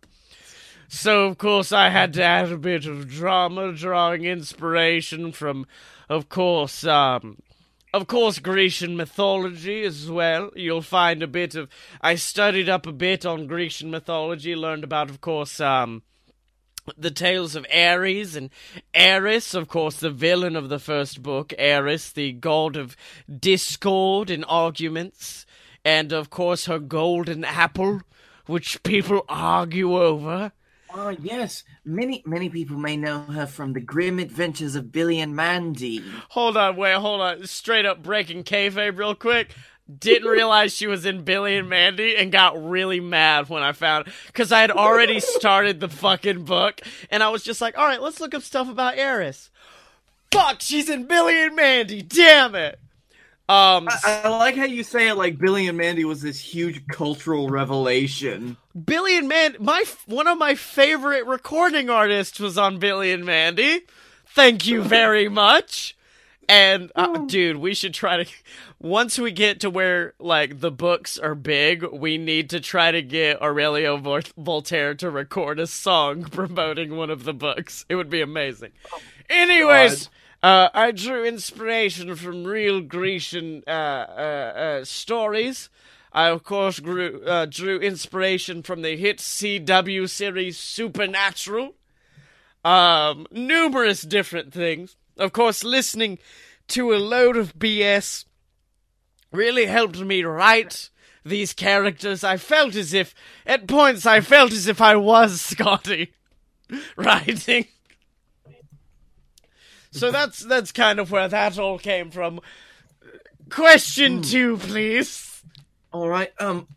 [0.87, 5.67] So, of course, I had to add a bit of drama, drawing inspiration from,
[6.07, 7.39] of course, um,
[7.93, 10.51] of course, Grecian mythology as well.
[10.55, 11.69] You'll find a bit of.
[11.99, 16.03] I studied up a bit on Grecian mythology, learned about, of course, um,
[16.97, 18.51] the tales of Ares and
[18.93, 22.95] Eris, of course, the villain of the first book, Eris, the god of
[23.27, 25.45] discord and arguments,
[25.83, 28.01] and of course her golden apple,
[28.45, 30.51] which people argue over.
[30.91, 31.63] Ah, yes.
[31.85, 36.03] Many many people may know her from the grim adventures of Billy and Mandy.
[36.29, 37.45] Hold on, wait, hold on.
[37.45, 39.55] Straight up breaking kayfabe real quick.
[39.97, 44.07] Didn't realize she was in Billy and Mandy and got really mad when I found
[44.27, 48.01] because I had already started the fucking book and I was just like, all right,
[48.01, 49.49] let's look up stuff about Eris.
[50.31, 52.03] Fuck, she's in Billy and Mandy.
[52.03, 52.79] Damn it.
[53.49, 56.85] Um, I, I like how you say it like Billy and Mandy was this huge
[56.87, 58.57] cultural revelation.
[58.85, 63.81] Billy and Mandy, my one of my favorite recording artists was on Billy and Mandy.
[64.27, 65.97] Thank you very much.
[66.47, 68.31] And uh, dude, we should try to
[68.79, 73.01] once we get to where like the books are big, we need to try to
[73.01, 77.83] get Aurelio Vol- Voltaire to record a song promoting one of the books.
[77.89, 78.73] It would be amazing.
[79.27, 80.09] Anyways,
[80.41, 85.69] uh, I drew inspiration from real Grecian uh, uh, uh, stories.
[86.13, 91.75] I, of course, grew, uh, drew inspiration from the hit CW series Supernatural.
[92.63, 94.95] Um, numerous different things.
[95.17, 96.19] Of course, listening
[96.69, 98.25] to a load of BS
[99.31, 100.89] really helped me write
[101.25, 102.23] these characters.
[102.23, 103.13] I felt as if,
[103.45, 106.09] at points, I felt as if I was Scottye
[106.95, 107.67] writing.
[109.91, 112.41] So that's that's kind of where that all came from.
[113.49, 115.43] Question two, please.
[115.91, 116.31] All right.
[116.39, 116.67] Um,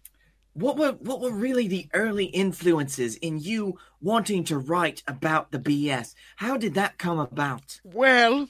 [0.55, 5.59] what were what were really the early influences in you wanting to write about the
[5.59, 6.15] BS?
[6.37, 7.81] How did that come about?
[7.85, 8.49] Well,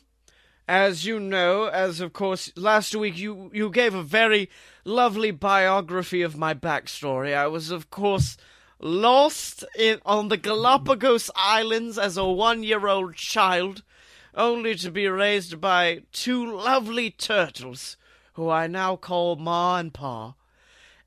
[0.68, 4.50] as you know, as of course last week you you gave a very
[4.84, 7.34] lovely biography of my backstory.
[7.34, 8.36] I was of course
[8.80, 13.82] lost in on the Galapagos Islands as a one-year-old child,
[14.34, 17.96] only to be raised by two lovely turtles,
[18.34, 20.34] who I now call Ma and Pa.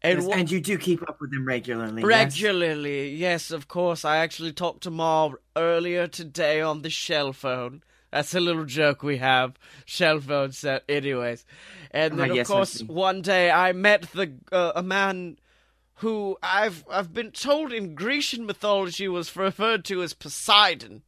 [0.02, 2.04] And Yes, and you do keep up with them regularly.
[2.04, 4.06] Regularly, yes, of course.
[4.06, 7.82] I actually talked to Ma earlier today on the shell phone.
[8.12, 9.58] That's a little joke we have.
[9.86, 11.44] Shell phone set, anyways.
[11.92, 15.38] And Ah, then, of yes, course, one day I met the uh, a man
[15.96, 21.02] who I've I've been told in Grecian mythology was referred to as Poseidon.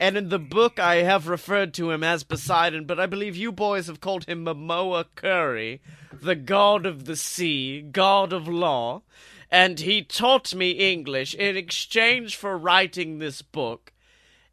[0.00, 3.52] And in the book, I have referred to him as Poseidon, but I believe you
[3.52, 9.02] boys have called him Momoa Curry, the god of the sea, god of law.
[9.50, 13.92] And he taught me English in exchange for writing this book.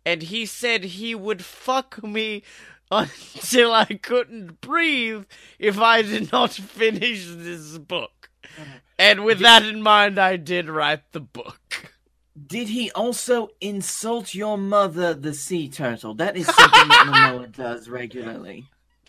[0.06, 2.43] And he said he would fuck me
[2.91, 5.24] until I couldn't breathe
[5.60, 8.30] if I did not finish this book.
[8.43, 8.78] Mm-hmm.
[9.00, 11.93] And with that in mind, I did write the book.
[12.46, 16.14] Did he also insult your mother, the sea turtle?
[16.16, 18.66] That is something that Momoa does regularly.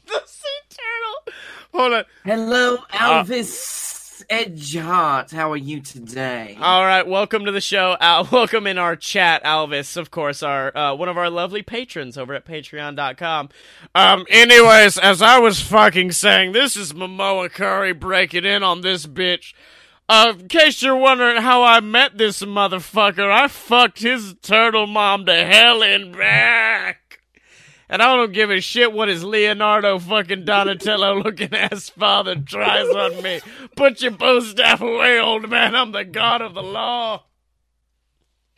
[0.06, 1.34] The sea turtle.
[1.74, 2.04] Hold on.
[2.24, 3.22] Hello, Ah.
[3.24, 5.30] Alvis Edgeheart.
[5.30, 6.56] How are you today?
[6.60, 7.96] All right, welcome to the show.
[8.00, 12.16] Al- welcome in our chat, Alvis, of course, our uh, one of our lovely patrons
[12.16, 13.50] over at patreon.com.
[13.94, 19.06] Um anyways, as I was fucking saying, this is Momoa Curry breaking in on this
[19.06, 19.52] bitch.
[20.08, 25.26] Uh, in case you're wondering how I met this motherfucker, I fucked his turtle mom
[25.26, 27.20] to hell and back.
[27.90, 32.88] And I don't give a shit what his Leonardo fucking Donatello looking ass father tries
[32.88, 33.40] on me.
[33.76, 35.74] Put your bow staff away, old man.
[35.74, 37.24] I'm the god of the law.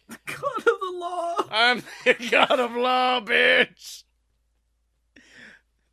[0.09, 1.36] The god of the law.
[1.51, 4.05] I'm the god of law, bitch.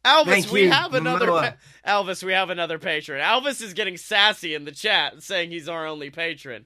[0.08, 1.28] Elvis, Thank we you, have another.
[1.28, 1.56] Pa-
[1.86, 3.22] Elvis, we have another patron.
[3.22, 6.66] Elvis is getting sassy in the chat, saying he's our only patron.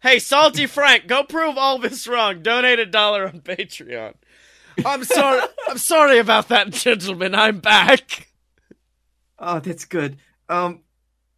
[0.00, 2.42] Hey, Salty Frank, go prove Elvis wrong.
[2.42, 4.14] Donate a dollar on Patreon.
[4.84, 5.42] I'm sorry.
[5.68, 7.34] I'm sorry about that, gentlemen.
[7.36, 8.28] I'm back.
[9.38, 10.16] Oh, that's good.
[10.48, 10.82] Um,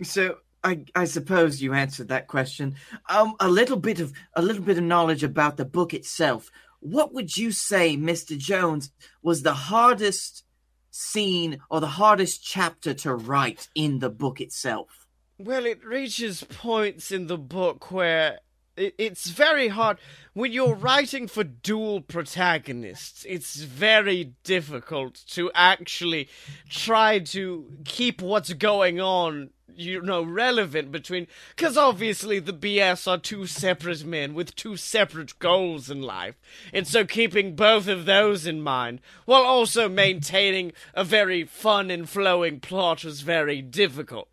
[0.02, 2.76] so I I suppose you answered that question.
[3.08, 6.50] Um, a little bit of a little bit of knowledge about the book itself.
[6.80, 8.90] What would you say, Mister Jones,
[9.22, 10.44] was the hardest
[10.92, 15.08] scene or the hardest chapter to write in the book itself?
[15.38, 18.38] Well, it reaches points in the book where
[18.76, 19.98] it, it's very hard
[20.34, 23.24] when you're writing for dual protagonists.
[23.28, 26.28] It's very difficult to actually
[26.68, 31.26] try to keep what's going on, you know, relevant between.
[31.54, 36.36] Because obviously the BS are two separate men with two separate goals in life,
[36.72, 42.08] and so keeping both of those in mind while also maintaining a very fun and
[42.08, 44.31] flowing plot was very difficult.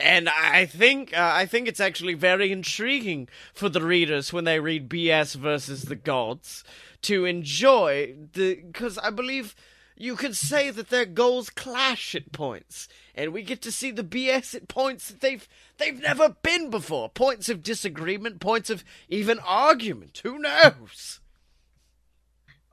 [0.00, 4.60] And I think uh, I think it's actually very intriguing for the readers when they
[4.60, 6.62] read BS versus the gods
[7.02, 9.56] to enjoy the because I believe
[9.96, 12.86] you could say that their goals clash at points,
[13.16, 17.08] and we get to see the BS at points that they've they've never been before.
[17.08, 20.20] Points of disagreement, points of even argument.
[20.22, 21.20] Who knows?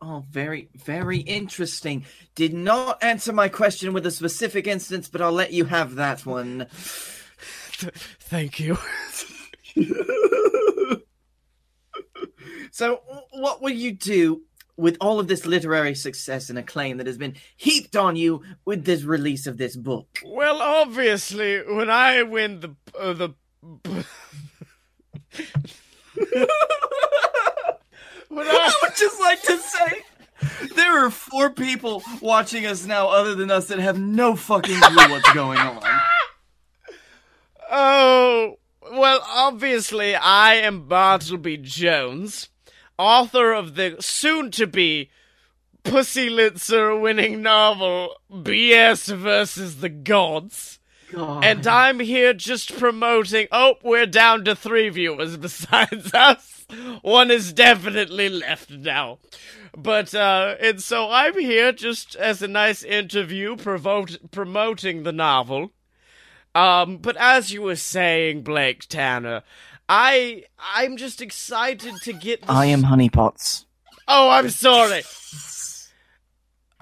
[0.07, 2.05] Oh, very, very interesting.
[2.35, 6.27] Did not answer my question with a specific instance, but I'll let you have that
[6.27, 6.67] one.
[6.69, 8.77] Thank you.
[12.71, 13.01] so,
[13.31, 14.43] what will you do
[14.77, 18.85] with all of this literary success and acclaim that has been heaped on you with
[18.85, 20.19] this release of this book?
[20.23, 23.33] Well, obviously, when I win the uh, the
[28.29, 30.03] when I would just like to say
[30.75, 35.09] there are four people watching us now other than us that have no fucking clue
[35.09, 35.81] what's going on.
[37.71, 38.57] oh
[38.91, 42.49] well, obviously, I am Bartleby Jones,
[42.99, 45.09] author of the soon-to-be
[45.83, 50.79] Pussy Litzer winning novel BS versus the Gods.
[51.15, 51.43] God.
[51.45, 53.47] And I'm here just promoting.
[53.51, 56.65] Oh, we're down to three viewers besides us.
[57.01, 59.19] One is definitely left now.
[59.77, 65.71] But, uh, and so I'm here just as a nice interview provote, promoting the novel.
[66.53, 69.43] Um, but as you were saying, Blake Tanner,
[69.89, 72.49] I, I'm just excited to get this.
[72.49, 73.65] I am Honeypots.
[74.07, 75.03] Oh, I'm sorry.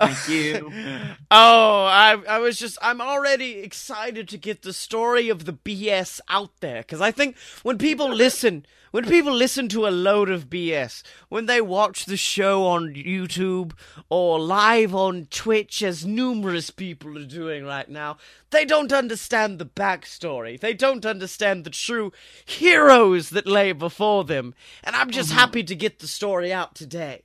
[0.07, 0.71] Thank you.
[1.31, 6.19] oh, I I was just I'm already excited to get the story of the BS
[6.29, 10.49] out there cuz I think when people listen, when people listen to a load of
[10.49, 13.71] BS, when they watch the show on YouTube
[14.07, 18.17] or live on Twitch as numerous people are doing right now,
[18.51, 20.59] they don't understand the backstory.
[20.59, 22.13] They don't understand the true
[22.45, 24.53] heroes that lay before them.
[24.83, 25.39] And I'm just mm-hmm.
[25.39, 27.23] happy to get the story out today.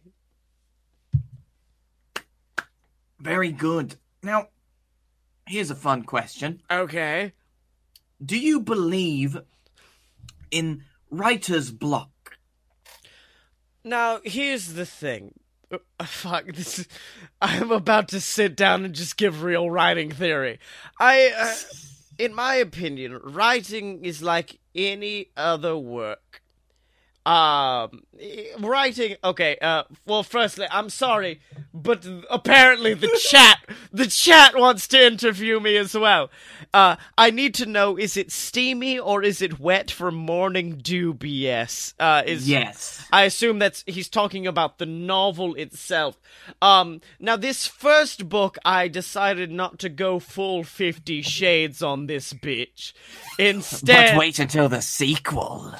[3.21, 3.97] Very good.
[4.23, 4.49] Now,
[5.47, 6.62] here's a fun question.
[6.71, 7.33] Okay.
[8.25, 9.39] Do you believe
[10.51, 12.39] in writer's block?
[13.85, 15.35] Now, here's the thing.
[15.71, 16.89] Uh, fuck, this is,
[17.43, 20.59] I'm about to sit down and just give real writing theory.
[20.99, 21.55] I, uh,
[22.19, 26.43] in my opinion, writing is like any other work.
[27.29, 28.05] Um,
[28.59, 29.16] writing.
[29.22, 29.59] Okay.
[29.61, 31.41] Uh, well, firstly, I'm sorry,
[31.74, 33.59] but apparently the chat,
[33.93, 36.31] the chat wants to interview me as well.
[36.72, 41.12] Uh, I need to know: is it steamy or is it wet for morning dew?
[41.12, 41.95] BS.
[41.99, 43.07] Uh, is Yes.
[43.12, 46.18] I assume that's he's talking about the novel itself.
[46.62, 52.33] Um, now this first book, I decided not to go full Fifty Shades on this
[52.33, 52.95] bitch.
[53.39, 55.74] Instead, But wait until the sequel.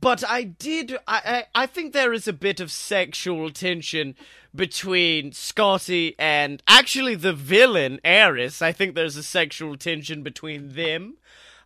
[0.00, 0.96] But I did.
[1.06, 4.16] I, I I think there is a bit of sexual tension
[4.52, 8.60] between Scottye and actually the villain Eris.
[8.60, 11.18] I think there's a sexual tension between them.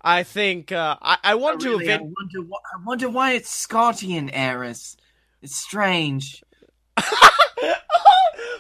[0.03, 3.66] I think uh, I I want Really, to I wonder, why, I wonder why it's
[3.66, 4.99] Scottye and Eris.
[5.41, 6.43] It's strange.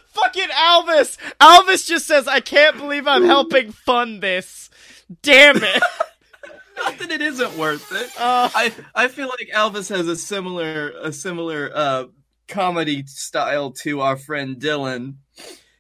[0.06, 1.18] Fucking Alvis!
[1.40, 4.70] Alvis just says, "I can't believe I'm helping fund this."
[5.22, 5.82] Damn it!
[6.78, 8.10] Not that it isn't worth it.
[8.18, 12.04] Uh, I I feel like Elvis has a similar a similar uh
[12.48, 15.16] comedy style to our friend Dylan,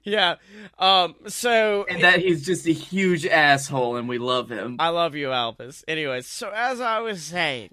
[0.08, 0.36] yeah.
[0.78, 1.14] Um.
[1.26, 4.76] So and that he's just a huge asshole, and we love him.
[4.78, 5.84] I love you, Elvis.
[5.86, 7.70] Anyways, so as I was saying,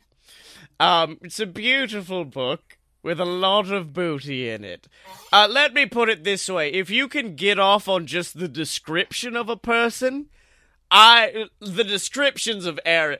[0.80, 4.88] um, it's a beautiful book with a lot of booty in it.
[5.32, 8.50] Uh, let me put it this way: if you can get off on just the
[8.50, 10.28] description of a person,
[10.92, 13.20] I the descriptions of Eris.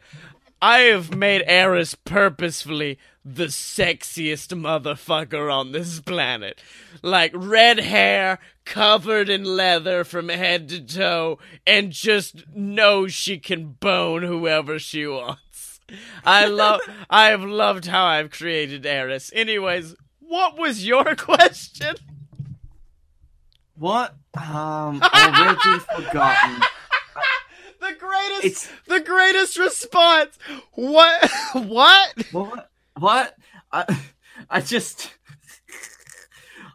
[0.62, 6.62] I have made Eris purposefully the sexiest motherfucker on this planet.
[7.02, 13.76] Like red hair, covered in leather from head to toe, and just knows she can
[13.80, 15.80] bone whoever she wants.
[16.24, 19.32] I love I have loved how I've created Eris.
[19.36, 21.96] Anyways, what was your question?
[23.78, 24.16] What?
[24.36, 26.62] Um, already forgotten.
[27.82, 30.38] The greatest It's the greatest response.
[30.74, 32.14] What what?
[32.32, 32.70] what?
[32.98, 33.36] What?
[33.72, 33.98] I
[34.50, 35.12] I just.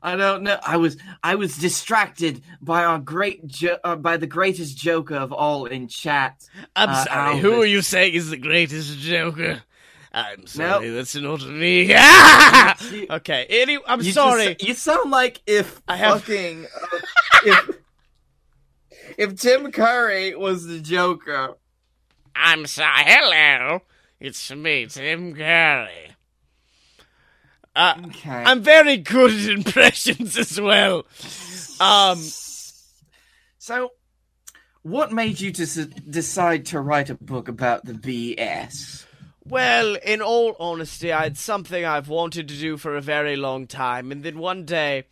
[0.03, 0.59] I don't know.
[0.67, 5.31] I was I was distracted by our great jo- uh, by the greatest joker of
[5.33, 6.43] all in chat.
[6.75, 7.39] I'm Uh, sorry.
[7.39, 9.63] Who are you saying is the greatest Joker?
[10.13, 10.87] I'm sorry.
[10.89, 10.95] Nope.
[10.97, 11.93] That's not me.
[11.95, 12.77] Ah!
[13.11, 13.47] Okay.
[13.51, 14.55] Any, I'm You sorry.
[14.55, 16.99] just- you sound like if I have- fucking uh,
[17.45, 17.71] if
[19.19, 21.57] if Tim Curry was the Joker.
[22.35, 23.03] I'm sorry.
[23.05, 23.83] Hello.
[24.19, 26.13] It's me, Tim Curry.
[27.75, 28.31] Uh, Okay.
[28.31, 31.07] I'm very good at impressions as well.
[31.81, 32.19] Um,
[33.59, 33.93] so,
[34.83, 39.07] what made you to decide to write a book about the BS?
[39.45, 43.67] Well, in all honesty, I had something I've wanted to do for a very long
[43.67, 45.05] time, and then one day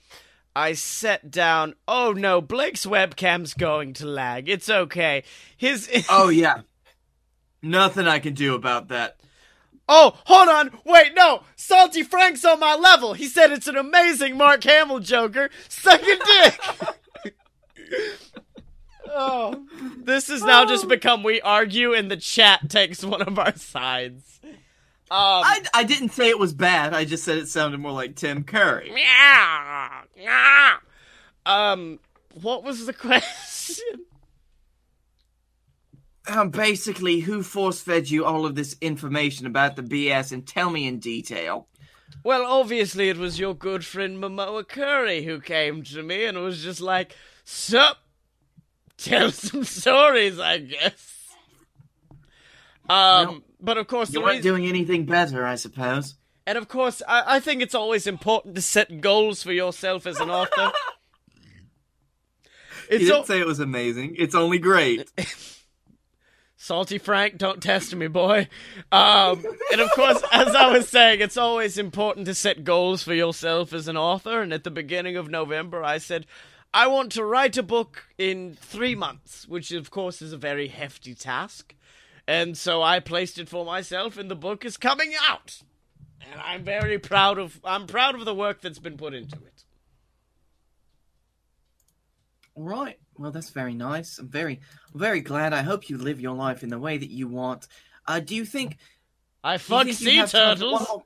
[0.59, 1.77] I sat down.
[1.87, 4.49] Oh no, Blake's webcam's going to lag.
[4.49, 5.23] It's okay.
[5.57, 6.63] His Oh yeah,
[7.63, 9.21] nothing I can do about that.
[9.89, 10.81] Oh, hold on.
[10.85, 11.45] Wait, no.
[11.55, 13.15] Salty Frank's on my level.
[13.15, 15.49] He said it's an amazing Mark Hamill Joker.
[15.69, 16.17] Suck a
[17.25, 17.35] dick.
[19.09, 19.65] oh,
[19.97, 20.89] this has now just oh.
[20.89, 24.41] become we argue and the chat takes one of our sides.
[25.11, 26.93] Um, I, I didn't say it was bad.
[26.93, 28.91] I just said it sounded more like Tim Curry.
[28.93, 30.77] meow, meow.
[31.47, 31.99] Um,
[32.43, 34.05] what was the question?
[36.27, 40.69] Um, basically, who force fed you all of this information about the BS and tell
[40.69, 41.69] me in detail?
[42.23, 46.63] Well, obviously, it was your good friend Momoa Curry who came to me and was
[46.63, 47.97] just like, Sup?
[48.99, 51.15] Tell some stories, I guess.
[52.11, 52.19] Um,
[52.91, 56.15] Well, but of course, You weren't reason, doing anything better, I suppose.
[56.47, 60.19] and of course, I, I think it's always important to set goals for yourself as
[60.21, 60.73] an author.
[62.91, 64.17] you didn't al- say it was amazing.
[64.19, 65.11] It's only great.
[66.61, 68.49] Salty Frank, don't test me, boy.
[68.91, 73.15] Um, and of course, as I was saying, it's always important to set goals for
[73.15, 74.43] yourself as an author.
[74.43, 76.27] And at the beginning of November, I said,
[76.75, 80.67] I want to write a book in three months, which of course is a very
[80.69, 81.75] hefty task.
[82.29, 85.63] And so I placed it for myself, and the book is coming out.
[86.31, 89.65] And I'm very proud of I'm proud of the work that's been put into it.
[92.55, 92.99] All right.
[93.17, 94.19] Well, that's very nice.
[94.19, 94.61] I'm very,
[94.95, 95.53] very glad.
[95.55, 97.67] I hope you live your life in the way that you want.
[98.07, 98.77] Uh, do you think?
[99.43, 100.87] I fuck sea turtles.
[100.89, 101.05] more-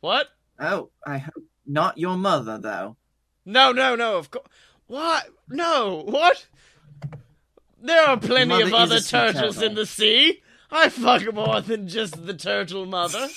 [0.00, 0.28] What?
[0.60, 2.96] Oh, I hope not your mother, though.
[3.46, 4.18] No, no, no.
[4.18, 4.46] Of course.
[4.88, 5.26] What?
[5.48, 6.02] No.
[6.06, 6.46] What?
[7.82, 9.62] There are plenty Mother of other turtles turtle.
[9.64, 10.40] in the sea.
[10.70, 13.28] I fuck more than just the turtle mother.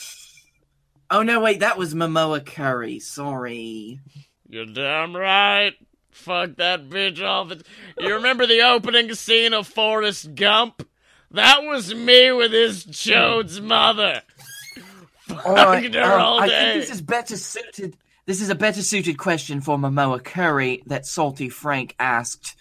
[1.09, 2.99] Oh no, wait, that was Momoa Curry.
[2.99, 3.99] Sorry.
[4.47, 5.73] You're damn right.
[6.11, 7.51] Fuck that bitch off.
[7.99, 10.87] You remember the opening scene of Forrest Gump?
[11.31, 14.21] That was me with his Chode's mother.
[15.29, 17.97] All right, Fucked her um, all I think this is better suited.
[18.25, 22.55] This is a better suited question for Momoa Curry that Salty Frank asked.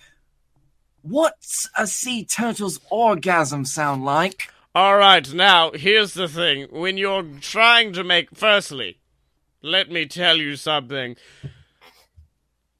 [1.06, 4.48] What's a sea turtle's orgasm sound like?
[4.74, 6.66] All right, now here's the thing.
[6.70, 9.00] When you're trying to make, firstly,
[9.60, 11.16] let me tell you something.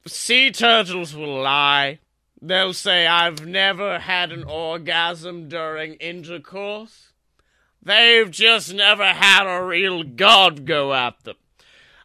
[0.07, 1.99] Sea turtles will lie.
[2.41, 7.11] They'll say, I've never had an orgasm during intercourse.
[7.83, 11.35] They've just never had a real god go at them.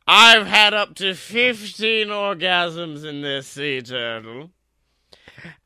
[0.07, 4.51] I've had up to 15 orgasms in this sea turtle.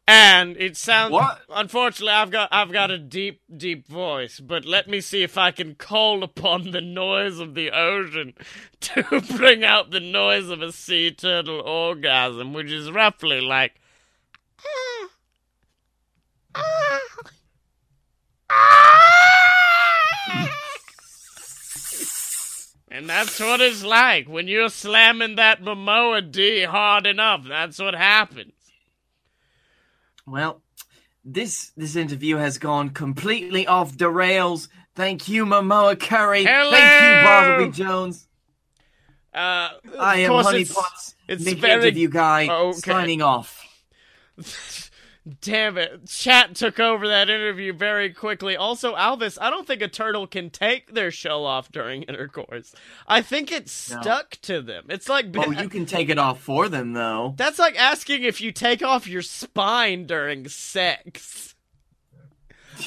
[0.07, 1.41] And it sounds What?
[1.49, 5.51] unfortunately I've got I've got a deep deep voice, but let me see if I
[5.51, 8.35] can call upon the noise of the ocean
[8.81, 13.81] to bring out the noise of a sea turtle orgasm, which is roughly like
[22.91, 27.45] And that's what it's like when you're slamming that Momoa D hard enough.
[27.45, 28.53] That's what happens.
[30.27, 30.63] Well,
[31.25, 34.69] this this interview has gone completely off the rails.
[34.95, 36.45] Thank you, Momoa Curry.
[36.45, 36.71] Hello!
[36.71, 38.29] Thank you, Bartleby Jones.
[39.35, 42.79] Uh, I am Honey it's- Potts, it's very- interview guy, Okay.
[42.79, 43.61] signing off.
[45.41, 46.07] Damn it.
[46.07, 48.57] Chat took over that interview very quickly.
[48.59, 52.75] Also, Alvis, I don't think a turtle can take their shell off during intercourse.
[53.09, 54.03] I think it's No.
[54.03, 54.85] stuck to them.
[54.91, 57.33] It's like Oh, you can take it off for them, though.
[57.39, 61.55] that's like asking if you take off your spine during sex.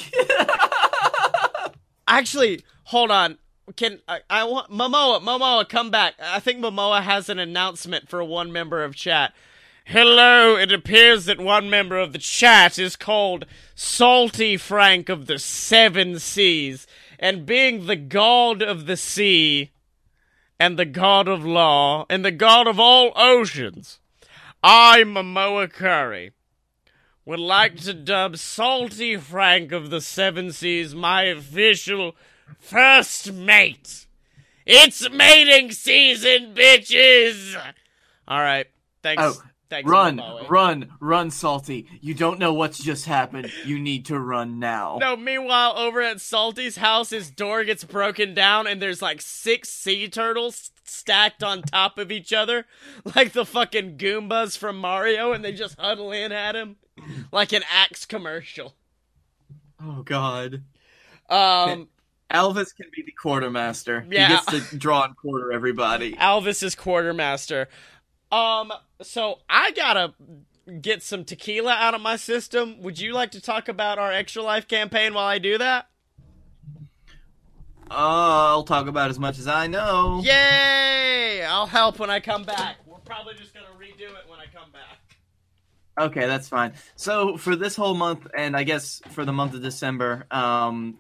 [2.08, 3.38] Actually, hold on.
[3.76, 5.22] Can I, I want Momoa?
[5.22, 6.14] Momoa, come back.
[6.22, 9.34] I think Momoa has an announcement for one member of chat.
[9.90, 15.40] Hello, it appears that one member of the chat is called Salty Frank of the
[15.40, 16.86] Seven Seas,
[17.18, 19.72] and being the god of the sea,
[20.60, 24.00] and the god of law, and the god of all oceans,
[24.62, 26.34] I, Momoa Curry,
[27.24, 32.14] would like to dub Salty Frank of the Seven Seas my official
[32.60, 34.06] first mate.
[34.66, 37.56] It's mating season, bitches!
[38.30, 38.68] Alright,
[39.02, 39.24] thanks.
[39.24, 41.88] Oh, thanks Run, run, run, Salty.
[42.02, 43.52] You don't know what's just happened.
[43.66, 44.98] You need to run now.
[45.00, 49.70] No, meanwhile, over at Salty's house, his door gets broken down, and there's like six
[49.70, 52.66] sea turtles stacked on top of each other,
[53.16, 56.78] like the fucking Goombas from Mario, and they just huddle in at him
[57.32, 58.76] like an Axe commercial.
[59.82, 60.64] Oh, God.
[61.30, 61.88] Um,
[62.32, 64.06] Elvis can be the quartermaster.
[64.10, 64.28] Yeah.
[64.28, 66.14] He gets to draw and quarter everybody.
[66.14, 67.70] Alvis is quartermaster.
[68.32, 70.14] Um, so I gotta
[70.82, 72.82] get some tequila out of my system.
[72.82, 75.88] Would you like to talk about our Extra Life campaign while I do that?
[77.90, 80.22] Uh, I'll talk about as much as I know.
[80.22, 81.44] Yay!
[81.44, 82.78] I'll help when I come back.
[82.86, 84.98] We're probably just gonna redo it when I come back.
[86.00, 86.74] Okay, that's fine.
[86.96, 91.00] So for this whole month, and I guess for the month of December, um,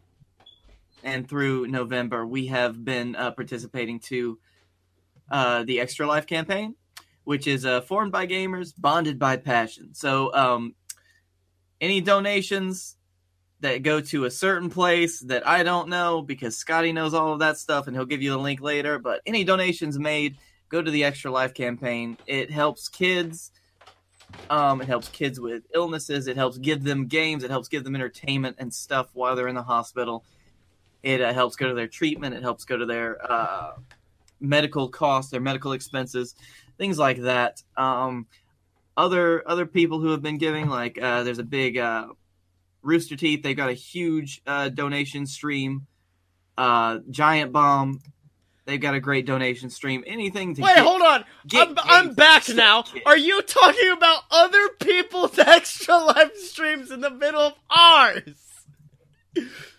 [1.03, 4.39] and through November, we have been uh, participating to
[5.29, 6.75] uh, the Extra Life campaign,
[7.27, 9.93] which is uh, formed by gamers, bonded by passion.
[9.93, 10.75] So um,
[11.81, 12.95] any donations
[13.59, 17.39] that go to a certain place that I don't know because Scottye knows all of
[17.39, 18.97] that stuff and he'll give you the link later.
[18.97, 20.37] But any donations made
[20.69, 22.17] go to the Extra Life campaign.
[22.27, 23.51] It helps kids.
[24.49, 26.27] Um, it helps kids with illnesses.
[26.27, 27.43] It helps give them games.
[27.43, 30.23] It helps give them entertainment and stuff while they're in the hospital.
[31.03, 32.35] It uh, helps go to their treatment.
[32.35, 33.71] It helps go to their uh,
[34.39, 36.35] medical costs, their medical expenses,
[36.77, 37.61] things like that.
[37.75, 38.27] Um,
[38.95, 42.07] other other people who have been giving, like uh, there's a big uh,
[42.81, 43.43] Rooster Teeth.
[43.43, 45.87] They've got a huge uh, donation stream.
[46.57, 48.01] Uh, Giant Bomb.
[48.65, 50.03] They've got a great donation stream.
[50.05, 51.23] Anything to Wait, get- hold on.
[51.47, 52.83] get I'm, I'm back now.
[53.05, 58.33] Are you talking about other people's extra live streams in the middle of ours?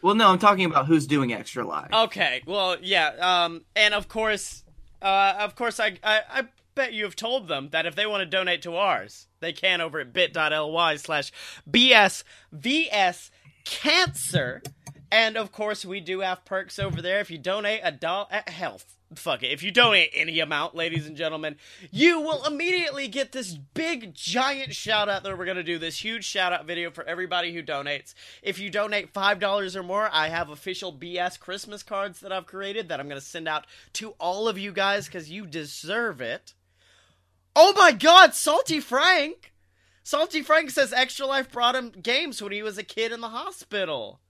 [0.01, 1.89] Well, no, I'm talking about who's doing extra live.
[1.93, 3.09] Okay, well, yeah,
[3.45, 4.63] um, and of course,
[5.03, 6.43] uh, of course, I, I, I
[6.79, 9.81] bet you have told them that if they want to donate to ours, they can
[9.81, 11.33] over at bit.ly slash
[11.69, 13.31] BSVS
[13.65, 14.63] cancer.
[15.11, 17.19] And of course, we do have perks over there.
[17.19, 19.51] If you donate a dollar, at eh, health, fuck it.
[19.51, 21.57] If you donate any amount, ladies and gentlemen,
[21.91, 26.05] you will immediately get this big, giant shout out that we're going to do this
[26.05, 28.15] huge shout out video for everybody who donates.
[28.41, 32.89] If you donate $5 or more, I have official BS Christmas cards that I've created
[32.89, 36.55] that I'm going to send out to all of you guys because you deserve it.
[37.61, 39.53] Oh my god, Salty Frank!
[40.05, 43.29] Salty Frank says Extra Life brought him games when he was a kid in the
[43.31, 44.21] hospital.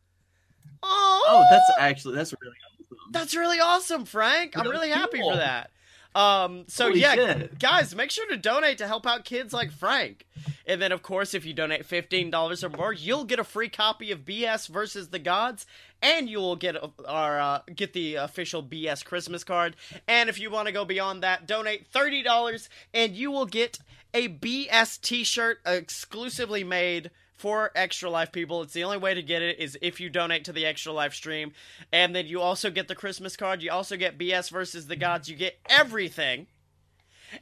[0.83, 2.97] Oh, Oh, that's actually that's really awesome.
[3.13, 4.57] that's really awesome, Frank.
[4.57, 5.71] I'm Really really happy for that.
[6.15, 7.59] Um, so Holy yeah, shit.
[7.59, 10.27] guys, make sure to donate to help out kids like Frank.
[10.67, 13.69] And then, of course, if you donate fifteen dollars or more, you'll get a free
[13.69, 15.67] copy of BS versus the Gods,
[16.03, 16.77] and you will get
[17.07, 19.77] our uh, get the official BS Christmas card.
[20.07, 23.79] And if you want to go beyond that, donate thirty dollars, and you will get
[24.15, 28.63] a BS T-shirt exclusively made for Extra Life people.
[28.63, 31.15] It's the only way to get it is if you donate to the Extra Life
[31.15, 31.53] stream.
[31.93, 33.63] And then you also get the Christmas card.
[33.63, 35.29] You also get BS versus the Gods.
[35.29, 36.49] You get everything.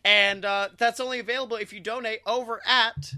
[0.05, 3.15] And uh, that's only available if you donate over at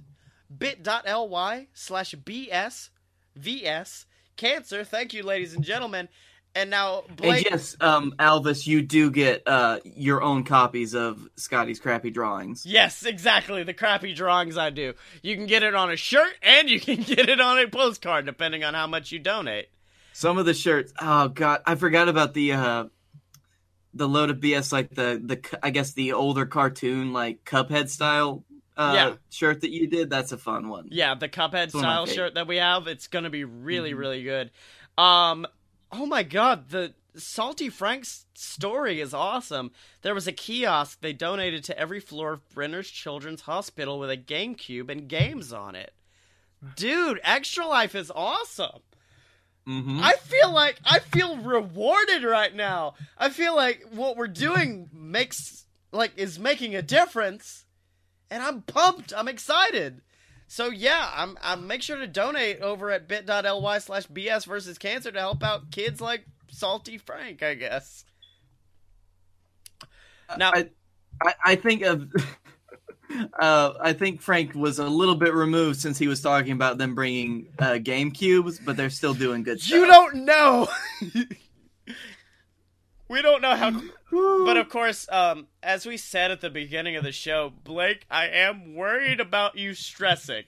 [0.56, 2.90] bit.ly slash BS
[3.34, 4.06] VS
[4.38, 4.84] cancer.
[4.84, 6.08] Thank you, ladies and gentlemen.
[6.54, 7.46] And now, Blake.
[7.46, 12.64] And yes, um, Alvis, you do get uh, your own copies of Scottye's crappy drawings.
[12.64, 13.62] Yes, exactly.
[13.64, 14.94] The crappy drawings I do.
[15.22, 18.24] You can get it on a shirt and you can get it on a postcard,
[18.24, 19.68] depending on how much you donate.
[20.14, 20.92] Some of the shirts.
[21.00, 22.84] Oh god, I forgot about the uh,
[23.94, 28.44] the load of BS, like the the I guess the older cartoon like Cuphead style
[28.78, 29.14] uh, Yeah.
[29.30, 30.08] shirt that you did.
[30.08, 30.88] That's a fun one.
[30.90, 33.98] Yeah, the Cuphead one style shirt that we have, it's gonna be really, Mhm.
[33.98, 34.50] really good.
[34.96, 35.46] Um,
[35.92, 39.72] oh my god, the Salty Frank's story is awesome.
[40.02, 44.16] There was a kiosk they donated to every floor of Brenner's Children's Hospital with a
[44.16, 45.92] GameCube and games on it.
[46.76, 48.80] Dude, Extra Life is awesome.
[49.66, 50.00] Mm-hmm.
[50.02, 52.94] I feel like I feel rewarded right now.
[53.18, 57.64] I feel like what we're doing makes like is making a difference,
[58.30, 59.12] and I'm pumped.
[59.16, 60.00] I'm excited.
[60.46, 61.36] So yeah, I'm.
[61.42, 65.70] I'm make sure to donate over at bit.ly slash bs versus cancer to help out
[65.70, 67.42] kids like Salty Frank.
[67.42, 68.04] I guess.
[70.36, 70.68] Now, I,
[71.22, 72.10] I, I think of.
[73.38, 76.94] Uh, I think Frank was a little bit removed since he was talking about them
[76.94, 79.78] bringing uh, Game Cubes, but they're still doing good stuff.
[79.78, 80.68] you don't know.
[83.08, 87.04] we don't know how But of course, um, as we said at the beginning of
[87.04, 90.44] the show, Blake, I am worried about you stressing.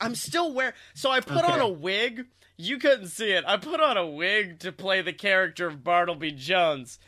[0.00, 0.74] I'm still wearing.
[0.94, 2.26] So I put on a wig.
[2.56, 3.44] You couldn't see it.
[3.46, 6.98] I put on a wig to play the character of Bartleby Jones,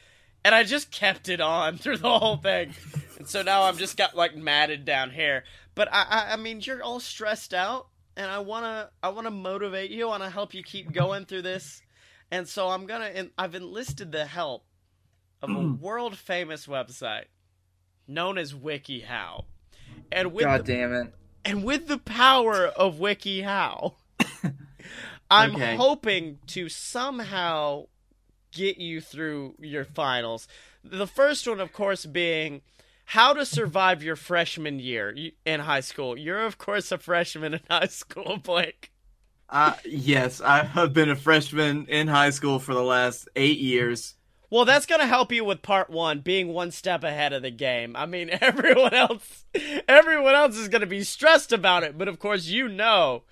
[0.44, 2.74] and I just kept it on through the whole thing.
[3.18, 5.44] And so now I'm just got like matted down hair.
[5.74, 9.90] But I, I, I mean, you're all stressed out, and I wanna, I wanna motivate
[9.90, 10.06] you.
[10.06, 11.82] I wanna help you keep going through this.
[12.30, 14.64] And so I'm gonna, and I've enlisted the help
[15.42, 17.26] of a world famous website
[18.06, 19.44] known as WikiHow.
[20.12, 21.14] And with God the, damn it!
[21.44, 23.94] and with the power of WikiHow,
[25.30, 25.76] I'm Okay.
[25.76, 27.86] hoping to somehow
[28.52, 30.48] get you through your finals.
[30.82, 32.62] The first one, of course, being
[33.06, 35.14] how to survive your freshman year
[35.44, 36.18] in high school.
[36.18, 38.92] You're, of course, a freshman in high school, Blake.
[39.48, 44.14] Uh, yes, I have been a freshman in high school for the last eight years.
[44.50, 47.52] Well, that's going to help you with part one, being one step ahead of the
[47.52, 47.94] game.
[47.94, 49.44] I mean, everyone else,
[49.88, 53.22] everyone else is going to be stressed about it, but of course, you know,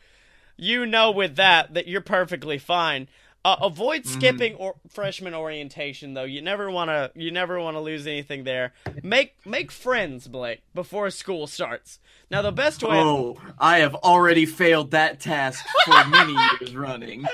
[0.56, 3.08] you know, with that, that you're perfectly fine.
[3.44, 6.24] Uh, avoid skipping or freshman orientation, though.
[6.24, 7.10] You never want to.
[7.14, 8.72] You never want to lose anything there.
[9.02, 11.98] Make make friends, Blake, before school starts.
[12.30, 12.98] Now, the best way.
[12.98, 17.26] Oh, I have already failed that task for many years running.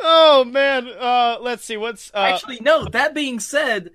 [0.00, 0.88] Oh man.
[0.88, 1.76] Uh, let's see.
[1.76, 2.84] What's uh, Actually, no.
[2.84, 3.90] That being said,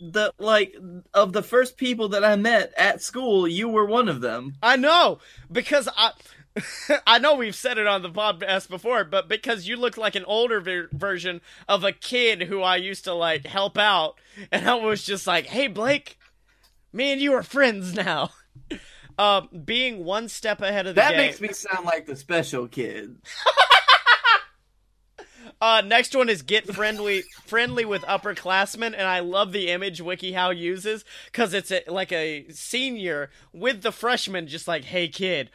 [0.00, 0.74] the like
[1.14, 4.56] of the first people that I met at school, you were one of them.
[4.62, 5.18] I know
[5.50, 6.12] because I.
[7.06, 10.24] I know we've said it on the podcast before, but because you look like an
[10.24, 14.18] older ver- version of a kid who I used to like help out,
[14.50, 16.18] and I was just like, "Hey, Blake,
[16.92, 18.30] me and you are friends now."
[19.18, 21.10] Uh, being one step ahead of the game.
[21.10, 21.26] That game.
[21.26, 23.16] makes me sound like the special kid.
[25.60, 30.56] Uh, next one is get friendly friendly with upperclassmen, and I love the image WikiHow
[30.56, 35.50] uses because it's a, like a senior with the freshman, just like, "Hey kid,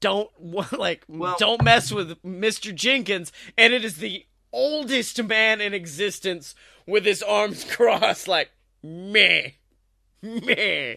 [0.00, 0.30] don't
[0.78, 2.74] like Well- don't mess with Mr.
[2.74, 6.54] Jenkins," and it is the oldest man in existence
[6.86, 8.50] with his arms crossed, like
[8.82, 9.50] meh,
[10.22, 10.96] meh.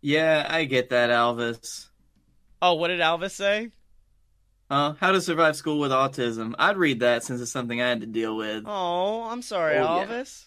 [0.00, 1.86] Yeah, I get that, Alvis.
[2.60, 3.70] Oh, what did Alvis say?
[4.68, 6.54] Uh, how to survive school with autism.
[6.58, 8.64] I'd read that since it's something I had to deal with.
[8.66, 10.06] Oh, I'm sorry, Oh, yeah.
[10.06, 10.44] Alvis.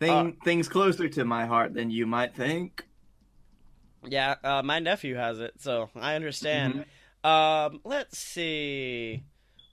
[0.00, 2.86] Thing, things closer to my heart than you might think.
[4.06, 6.84] Yeah, uh, my nephew has it, so I understand.
[7.22, 9.24] Um, let's see.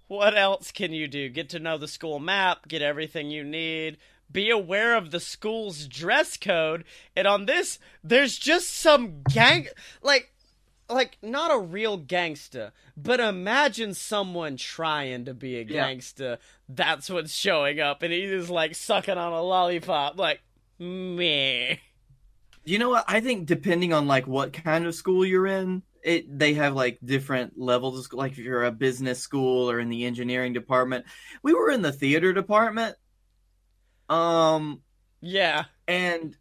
[0.07, 1.29] What else can you do?
[1.29, 3.97] Get to know the school map, get everything you need,
[4.31, 6.83] be aware of the school's dress code,
[7.15, 9.67] and on this, there's just some gang
[10.01, 10.33] like
[10.89, 16.35] like not a real gangster, but imagine someone trying to be a Yeah.
[16.67, 20.41] That's what's showing up, and he's like sucking on a lollipop, like
[20.79, 21.75] meh.
[22.63, 23.05] You know what?
[23.07, 26.99] I think depending on like what kind of school you're in, it they have like
[27.03, 28.19] different levels of school.
[28.19, 31.05] Like if you're a business school or in the engineering department,
[31.43, 32.95] we were in the theater department,
[34.09, 34.81] um,
[35.21, 35.65] Yeah.
[35.87, 36.35] and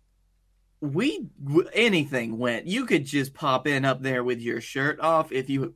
[0.81, 1.27] we
[1.73, 2.67] anything went.
[2.67, 5.75] You could just pop in up there with your shirt off if you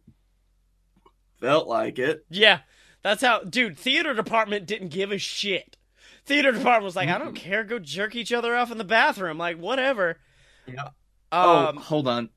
[1.40, 2.24] felt like it.
[2.30, 2.60] Yeah,
[3.02, 3.76] that's how, dude.
[3.78, 5.76] Theater department didn't give a shit.
[6.24, 7.64] Theater department was like, I don't care.
[7.64, 9.36] Go jerk each other off in the bathroom.
[9.36, 10.18] Like, whatever.
[10.66, 10.84] Yeah.
[10.84, 10.90] Um,
[11.32, 12.28] oh, hold on.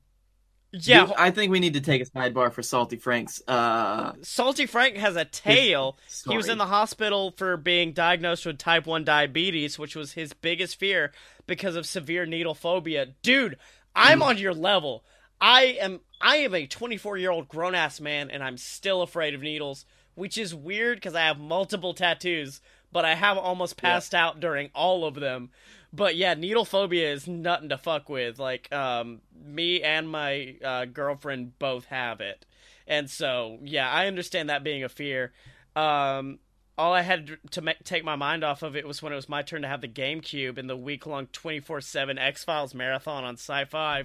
[0.72, 1.06] yeah.
[1.06, 3.40] Do- I think we need to take a sidebar for Salty Frank's.
[3.46, 5.98] Uh, Salty Frank has a tail.
[6.28, 10.32] He was in the hospital for being diagnosed with type 1 diabetes, which was his
[10.32, 11.12] biggest fear
[11.46, 13.06] because of severe needle phobia.
[13.22, 13.56] Dude,
[13.94, 15.04] I'm on your level.
[15.40, 19.84] I am I am a 24-year-old grown-ass man and I'm still afraid of needles,
[20.16, 22.60] which is weird cuz I have multiple tattoos,
[22.92, 25.50] but I have almost passed out during all of them.
[25.92, 28.38] But yeah, needle phobia is nothing to fuck with.
[28.38, 32.44] Like um me and my uh, girlfriend both have it.
[32.86, 35.32] And so, yeah, I understand that being a fear.
[35.76, 36.38] Um,
[36.78, 39.28] all I had to ma- take my mind off of it was when it was
[39.28, 43.24] my turn to have the GameCube in the week long 24 7 X Files marathon
[43.24, 44.04] on Sci Fi.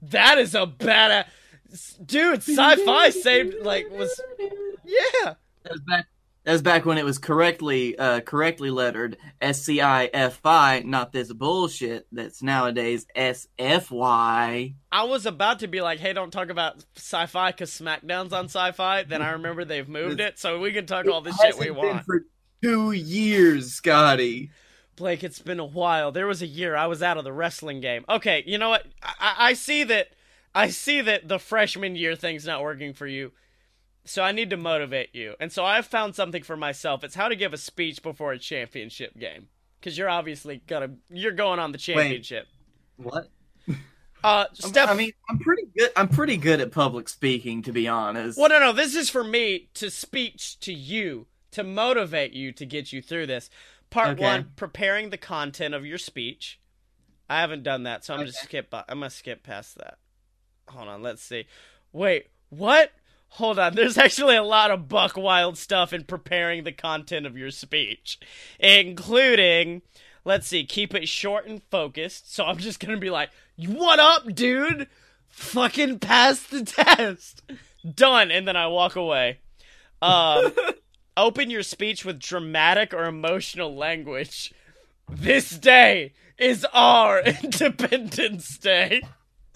[0.00, 1.26] That is a badass.
[2.04, 4.20] Dude, Sci Fi saved, like, was.
[4.84, 5.34] Yeah.
[5.62, 6.06] That was back.
[6.44, 10.82] That was back when it was correctly uh, correctly lettered S C I F I,
[10.84, 14.74] not this bullshit that's nowadays S F Y.
[14.90, 18.46] I was about to be like, hey, don't talk about sci fi because SmackDown's on
[18.46, 19.04] sci fi.
[19.04, 22.04] Then I remember they've moved it, so we can talk all the shit we want.
[22.04, 22.24] for
[22.60, 24.50] two years, Scottye.
[24.96, 26.10] Blake, it's been a while.
[26.10, 28.04] There was a year I was out of the wrestling game.
[28.08, 28.84] Okay, you know what?
[29.00, 30.08] I I see that.
[30.54, 33.32] I see that the freshman year thing's not working for you.
[34.04, 35.34] So I need to motivate you.
[35.38, 37.04] And so I've found something for myself.
[37.04, 39.48] It's how to give a speech before a championship game.
[39.78, 42.46] Because you're obviously gonna you're going on the championship.
[42.96, 43.28] What?
[44.24, 44.88] Uh, Steph.
[44.88, 45.90] I mean, I'm pretty good.
[45.96, 48.38] I'm pretty good at public speaking, to be honest.
[48.38, 48.72] Well, no, no.
[48.72, 53.26] This is for me to speech to you to motivate you to get you through
[53.26, 53.50] this.
[53.90, 54.22] Part Okay.
[54.22, 56.60] one: preparing the content of your speech.
[57.28, 58.70] I haven't done that, so I'm just skip.
[58.70, 59.98] by- I'm gonna skip past that.
[60.68, 61.02] Hold on.
[61.02, 61.46] Let's see.
[61.92, 62.92] Wait, what?
[63.36, 63.74] Hold on.
[63.74, 68.18] There's actually a lot of buck wild stuff in preparing the content of your speech,
[68.60, 69.80] including.
[70.24, 70.64] Let's see.
[70.64, 72.34] Keep it short and focused.
[72.34, 74.86] So I'm just gonna be like, "What up, dude?
[75.28, 77.42] Fucking pass the test."
[77.94, 79.38] Done, and then I walk away.
[80.02, 80.52] Um,
[81.16, 84.52] open your speech with dramatic or emotional language.
[85.10, 89.02] This day is our Independence Day.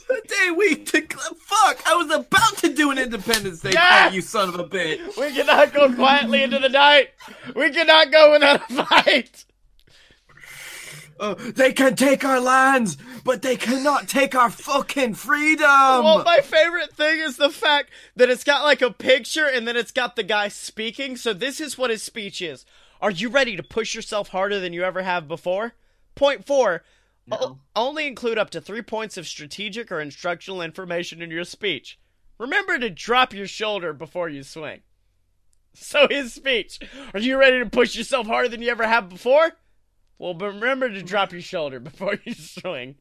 [0.09, 1.30] Day we declare.
[1.38, 1.82] Fuck!
[1.86, 4.04] I was about to do an Independence Day Yeah.
[4.07, 5.16] fight, you son of a bitch.
[5.16, 7.11] We cannot go quietly into the night.
[7.54, 9.44] We cannot go without a fight.
[11.18, 15.62] Uh, they can take our lands, but they cannot take our fucking freedom.
[15.64, 19.76] Well, my favorite thing is the fact that it's got like a picture and then
[19.76, 21.16] it's got the guy speaking.
[21.16, 22.66] So this is what his speech is.
[23.00, 25.72] Are you ready to push yourself harder than you ever have before?
[26.14, 26.82] Point four.
[27.33, 31.99] O- only include up to three points of strategic or instructional information in your speech.
[32.39, 34.81] Remember to drop your shoulder before you swing.
[35.74, 36.79] So his speech.
[37.12, 39.53] Are you ready to push yourself harder than you ever have before?
[40.18, 42.97] Well, but remember to drop your shoulder before you swing.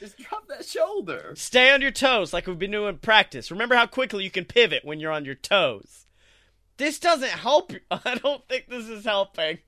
[0.00, 1.32] Just drop that shoulder.
[1.36, 3.50] Stay on your toes like we've been doing in practice.
[3.50, 6.06] Remember how quickly you can pivot when you're on your toes.
[6.76, 7.72] This doesn't help.
[7.90, 9.58] I don't think this is helping.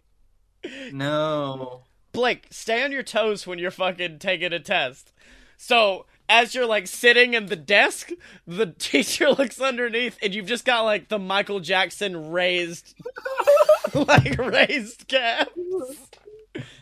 [0.92, 1.82] No.
[2.12, 5.12] Blake, stay on your toes when you're fucking taking a test.
[5.56, 8.10] So, as you're like sitting in the desk,
[8.46, 12.94] the teacher looks underneath and you've just got like the Michael Jackson raised
[13.94, 15.50] like raised cap.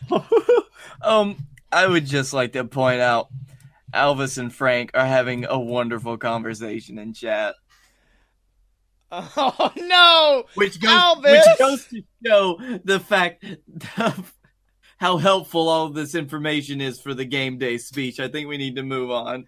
[1.01, 1.37] um,
[1.71, 3.29] I would just like to point out
[3.93, 7.55] Elvis and Frank are having a wonderful conversation in chat.
[9.11, 10.43] Oh no!
[10.53, 11.31] Which goes, Elvis!
[11.31, 13.43] which goes to show the fact
[13.97, 14.35] of
[14.99, 18.19] how helpful all of this information is for the game day speech.
[18.19, 19.47] I think we need to move on.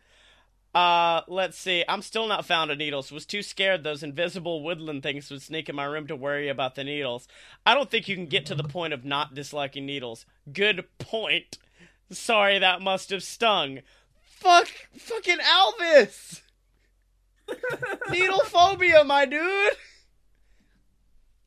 [0.73, 1.83] Uh, let's see.
[1.89, 3.11] I'm still not found of needles.
[3.11, 6.75] Was too scared those invisible woodland things would sneak in my room to worry about
[6.75, 7.27] the needles.
[7.65, 10.25] I don't think you can get to the point of not disliking needles.
[10.51, 11.57] Good point.
[12.09, 13.79] Sorry, that must have stung.
[14.23, 16.41] Fuck, fucking Elvis.
[18.09, 19.73] Needle phobia, my dude.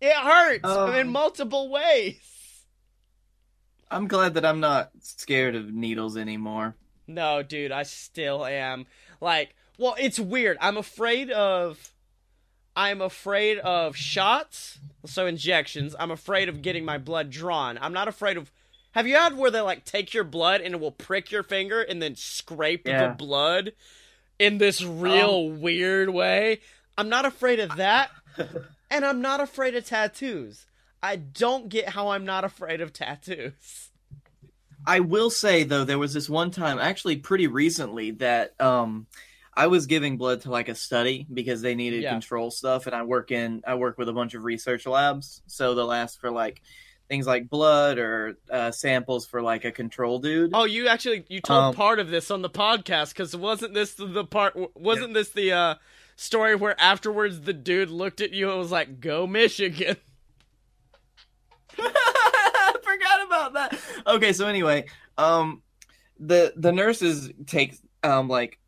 [0.02, 0.94] It hurts Um.
[0.94, 2.33] in multiple ways.
[3.94, 6.74] I'm glad that I'm not scared of needles anymore.
[7.06, 8.86] No, dude, I still am.
[9.20, 10.56] Like, well, it's weird.
[10.60, 11.90] I'm afraid of.
[12.76, 15.94] I'm afraid of shots, so injections.
[15.98, 17.78] I'm afraid of getting my blood drawn.
[17.80, 18.50] I'm not afraid of.
[18.92, 21.80] Have you had where they like take your blood and it will prick your finger
[21.80, 23.08] and then scrape Yeah.
[23.08, 23.72] the blood
[24.40, 25.60] in this real um.
[25.60, 26.60] weird way?
[26.98, 28.10] I'm not afraid of that,
[28.90, 30.66] and I'm not afraid of tattoos.
[31.04, 33.90] I don't get how I'm not afraid of tattoos.
[34.86, 39.06] I will say though, there was this one time, actually pretty recently, that um,
[39.52, 42.12] I was giving blood to like a study because they needed Yeah.
[42.12, 45.74] control stuff, and I work in I work with a bunch of research labs, so
[45.74, 46.62] they'll ask for like
[47.08, 50.52] things like blood or uh, samples for like a control dude.
[50.54, 53.92] Oh, you actually you told Um, part of this on the podcast because wasn't this
[53.92, 54.56] the, the part?
[54.74, 55.74] Wasn't this the uh,
[56.16, 59.96] story where afterwards the dude looked at you and was like, "Go Michigan"?
[61.78, 63.78] I forgot about that.
[64.16, 64.86] Okay, so anyway,
[65.18, 65.62] um,
[66.18, 68.58] the the nurses take um like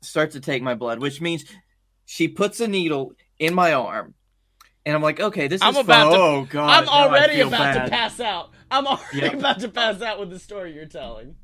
[0.00, 1.44] start to take my blood, which means
[2.06, 4.14] she puts a needle in my arm,
[4.84, 6.12] and I'm like, okay, this I'm is about fun.
[6.12, 7.84] to- Oh god, I'm already about bad.
[7.84, 8.50] to pass out.
[8.70, 9.34] I'm already Yep.
[9.34, 11.36] about to pass out with the story you're telling.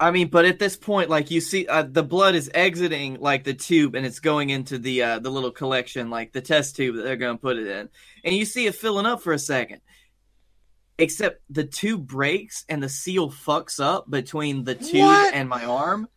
[0.00, 3.42] I mean, but at this point, like you see, uh, the blood is exiting like
[3.42, 6.94] the tube, and it's going into the uh, the little collection, like the test tube
[6.96, 7.88] that they're going to put it in,
[8.22, 9.80] and you see it filling up for a second.
[10.98, 15.32] Except the tube breaks and the seal fucks up between the tube What?
[15.34, 16.08] and my arm.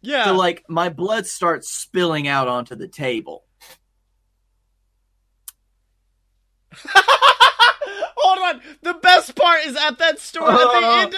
[0.00, 0.26] Yeah.
[0.26, 3.44] So like my blood starts spilling out onto the table.
[8.20, 8.60] Hold on.
[8.82, 10.52] The best part is at that story.
[10.52, 11.00] At the Uh.
[11.02, 11.14] end.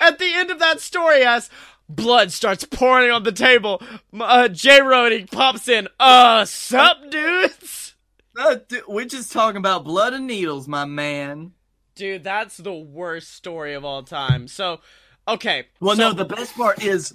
[0.00, 1.50] At the end of that story, as
[1.88, 4.80] blood starts pouring on the table, m- uh, J.
[4.80, 5.88] Rody pops in.
[6.00, 7.94] Uh, sup, dudes?
[8.38, 11.52] Uh, d- we're just talking about blood and needles, my man.
[11.94, 14.48] Dude, that's the worst story of all time.
[14.48, 14.80] So,
[15.28, 15.66] okay.
[15.80, 17.14] Well, so- no, the best part is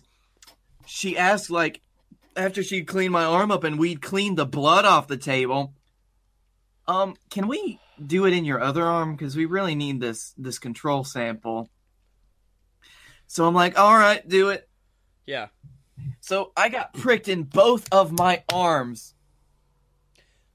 [0.86, 1.82] she asked like
[2.36, 5.73] after she cleaned my arm up and we'd cleaned the blood off the table.
[6.88, 10.59] Um, can we do it in your other arm because we really need this this
[10.59, 11.69] control sample?
[13.25, 14.69] So I'm like, all right, do it.
[15.25, 15.47] Yeah.
[16.21, 19.15] So I got pricked in both of my arms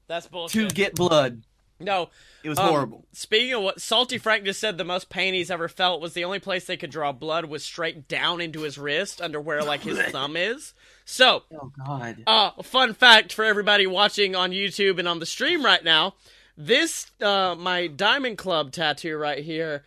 [0.07, 0.69] That's bullshit.
[0.69, 1.43] to get blood.
[1.83, 2.09] No.
[2.43, 3.05] It was um, horrible.
[3.13, 6.25] Speaking of what Salty Frank just said, the most pain he's ever felt was the
[6.25, 9.81] only place they could draw blood was straight down into his wrist, under where like
[9.83, 10.73] his thumb is.
[11.05, 12.23] So, Oh God.
[12.27, 16.15] uh, fun fact for everybody watching on YouTube and on the stream right now:
[16.57, 19.83] this, uh, my Diamond Club tattoo right here.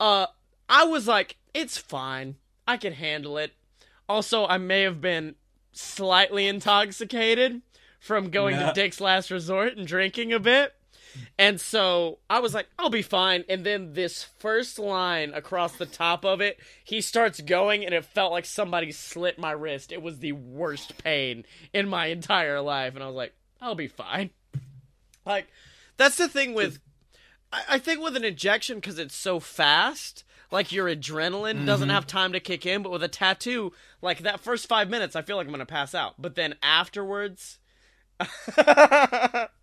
[0.00, 0.26] Uh,
[0.68, 2.36] I was like, it's fine,
[2.66, 3.52] I can handle it.
[4.08, 5.34] Also, I may have been
[5.72, 7.60] slightly intoxicated
[8.00, 8.68] from going Yeah.
[8.68, 10.74] to Dick's Last Resort and drinking a bit.
[11.38, 13.44] And so I was like, I'll be fine.
[13.48, 18.04] And then this first line across the top of it, he starts going, and it
[18.04, 19.92] felt like somebody slit my wrist.
[19.92, 22.94] It was the worst pain in my entire life.
[22.94, 24.30] And I was like, I'll be fine.
[25.24, 25.48] Like,
[25.96, 26.78] that's the thing with,
[27.52, 31.94] I, I think with an injection, because it's so fast, like your adrenaline doesn't mm-hmm.
[31.94, 32.82] have time to kick in.
[32.82, 35.66] But with a tattoo, like that first five minutes, I feel like I'm going to
[35.66, 36.14] pass out.
[36.18, 37.58] But then afterwards,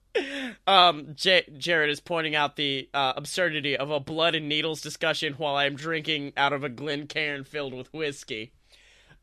[0.68, 5.34] um, J- Jared is pointing out the uh, absurdity of a blood and needles discussion
[5.34, 8.52] while I'm drinking out of a Glencairn filled with whiskey.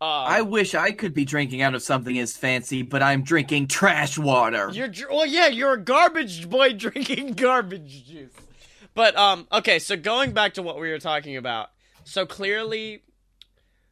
[0.00, 3.68] Uh, I wish I could be drinking out of something as fancy, but I'm drinking
[3.68, 4.68] trash water.
[4.72, 8.32] You're dr- well, yeah, you're a garbage boy drinking garbage juice.
[8.94, 11.70] But um, okay, so going back to what we were talking about,
[12.04, 13.04] so clearly,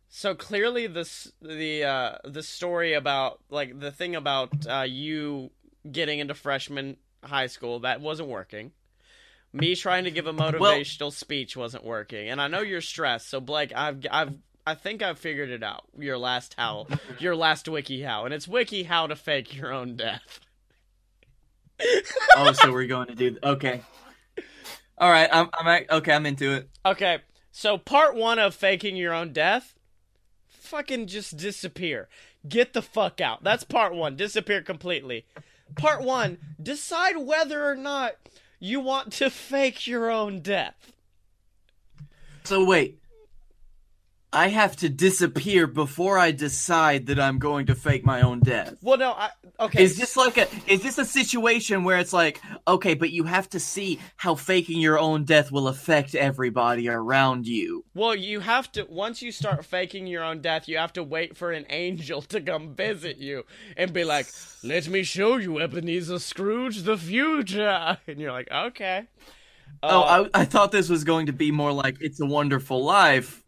[0.09, 5.53] so clearly this the uh the story about like the thing about uh you
[5.91, 8.73] getting into freshman high school that wasn't working.
[9.53, 13.29] Me trying to give a motivational speech wasn't working, and I know you're stressed.
[13.29, 14.35] So Blake, I've I've
[14.67, 15.85] I think I've figured it out.
[15.99, 16.87] Your last how,
[17.19, 20.41] your last wiki how, and it's wiki how to fake your own death.
[22.37, 23.83] oh, so we're going to do okay.
[24.99, 26.13] All right, I'm I'm okay.
[26.13, 26.69] I'm into it.
[26.87, 27.19] Okay,
[27.51, 29.75] so part one of faking your own death,
[30.47, 32.09] fucking just disappear.
[32.49, 33.43] Get the fuck out.
[33.43, 34.17] That's part one.
[34.17, 35.27] Disappear completely.
[35.77, 38.17] Part one, decide whether or not
[38.59, 40.93] you want to fake your own death.
[42.45, 42.99] So wait,
[44.33, 48.77] I have to disappear before I decide that I'm going to fake my own death.
[48.81, 49.83] Well, no, I okay.
[49.83, 53.49] Is this like a is this a situation where it's like okay, but you have
[53.51, 57.85] to see how faking your own death will affect everybody around you.
[57.95, 61.37] Well, you have to once you start faking your own death, you have to wait
[61.37, 63.45] for an angel to come visit you
[63.77, 64.27] and be like,
[64.63, 69.09] "Let me show you Ebenezer Scrooge the future," and you're like, "Okay."
[69.83, 72.85] Oh, Uh, I, I thought this was going to be more like It's a Wonderful
[72.85, 73.43] Life,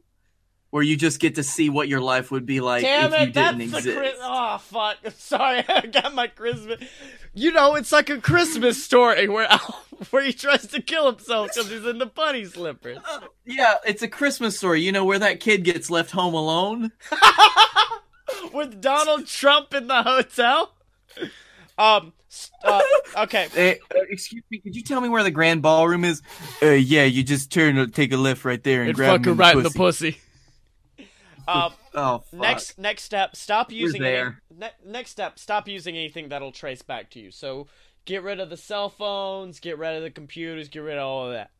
[0.72, 3.26] where you just get to see what your life would be like Damn if it,
[3.26, 3.94] you didn't exist.
[3.94, 4.96] Chris- oh fuck!
[5.18, 6.82] Sorry, I got my Christmas.
[7.34, 9.48] You know, it's like a Christmas story where
[10.10, 12.98] where he tries to kill himself because he's in the bunny slippers.
[13.44, 16.92] Yeah, it's a Christmas story, you know, where that kid gets left home alone.
[18.54, 20.72] With Donald Trump in the hotel.
[21.76, 22.12] Um.
[22.62, 22.80] Uh,
[23.18, 23.46] okay.
[23.90, 26.22] Uh, excuse me, could you tell me where the grand ballroom is?
[26.62, 29.32] Uh, yeah, you just turn take a left right there and, And grab fuck her
[29.32, 30.18] right in the pussy.
[31.48, 31.72] Um.
[31.94, 32.40] Oh, fuck.
[32.40, 33.36] Next, next step.
[33.36, 34.02] Stop using.
[34.02, 35.38] Any, ne- next step.
[35.38, 37.30] Stop using anything that'll trace back to you.
[37.30, 37.66] So
[38.06, 39.60] get rid of the cell phones.
[39.60, 40.70] Get rid of the computers.
[40.70, 41.50] Get rid of all of that.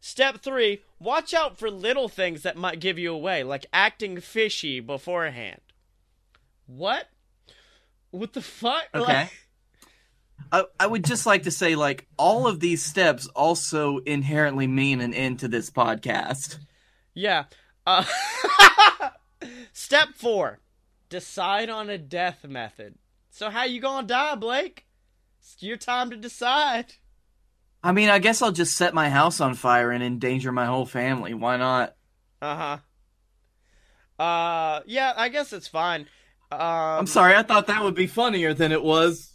[0.00, 0.80] Step three.
[0.98, 5.60] Watch out for little things that might give you away, like acting fishy beforehand.
[6.66, 7.08] What?
[8.12, 8.84] What the fuck?
[8.94, 9.12] Okay.
[9.12, 9.30] Like-
[10.50, 15.00] I, I would just like to say, like, all of these steps also inherently mean
[15.00, 16.58] an end to this podcast.
[17.14, 17.44] Yeah.
[17.86, 18.04] Uh,
[19.72, 20.60] step four.
[21.08, 22.94] Decide on a death method.
[23.30, 24.86] So how you gonna die, Blake?
[25.40, 26.94] It's your time to decide.
[27.82, 30.86] I mean, I guess I'll just set my house on fire and endanger my whole
[30.86, 31.34] family.
[31.34, 31.96] Why not?
[32.40, 32.78] Uh
[34.18, 34.22] huh.
[34.22, 36.02] Uh, yeah, I guess it's fine.
[36.50, 39.32] Um, I'm sorry, I thought that would be funnier than it was.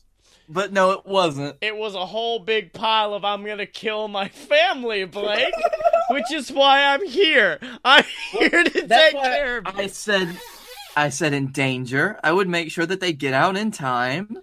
[0.50, 1.58] But no, it wasn't.
[1.60, 5.54] It was a whole big pile of I'm gonna kill my family, Blake,
[6.10, 7.60] which is why I'm here.
[7.84, 9.84] I'm here to take care of you.
[9.84, 10.39] I said,
[10.95, 12.20] I said in danger.
[12.24, 14.38] I would make sure that they get out in time.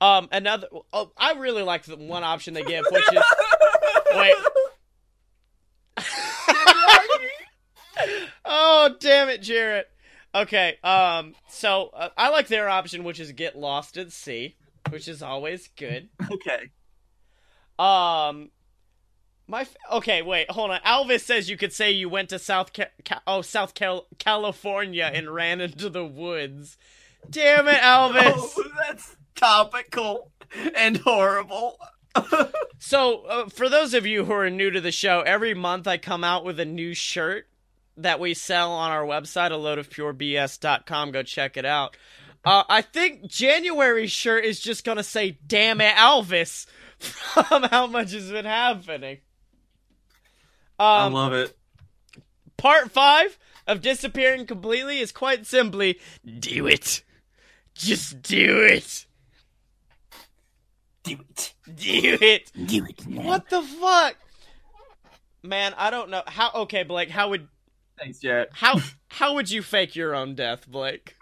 [0.00, 0.68] Um, another.
[0.92, 3.22] Oh, I really like the one option they give, which is
[4.14, 4.34] wait.
[8.44, 9.88] oh damn it, Jarrett.
[10.34, 10.76] Okay.
[10.84, 11.34] Um.
[11.48, 14.56] So uh, I like their option, which is get lost at sea,
[14.90, 16.08] which is always good.
[16.30, 16.70] Okay.
[17.78, 18.50] Um,
[19.48, 20.80] my f- okay, wait, hold on.
[20.80, 25.10] Alvis says you could say you went to South Ca- Ca- oh South Cal- California
[25.12, 26.76] and ran into the woods.
[27.28, 28.32] Damn it, Alvis.
[28.36, 30.30] Oh, that's topical
[30.76, 31.78] and horrible.
[32.78, 35.96] So, uh, for those of you who are new to the show, every month I
[35.96, 37.48] come out with a new shirt
[37.96, 41.10] that we sell on our website, a load of purebs.com.
[41.10, 41.96] Go check it out.
[42.44, 46.66] Uh, I think January's shirt is just gonna say "Damn it, Alvis"
[46.98, 49.18] from how much has been happening.
[50.78, 51.56] I Um, love it.
[52.56, 57.02] part five of disappearing completely is quite simply do it.
[57.74, 59.06] Just do it.
[61.02, 61.54] Do it.
[61.74, 62.52] Do it.
[62.66, 63.22] Do it now.
[63.22, 64.16] What the fuck?
[65.42, 66.50] Man, I don't know how.
[66.54, 67.48] Okay, Blake, how would
[67.98, 68.48] Thanks, Jared.
[68.52, 71.14] how how would you fake your own death, Blake?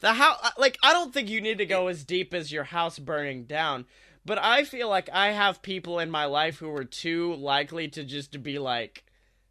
[0.00, 2.98] The how like I don't think you need to go as deep as your house
[2.98, 3.84] burning down,
[4.24, 8.04] But I feel like I have people in my life who are too likely to
[8.04, 9.04] just be like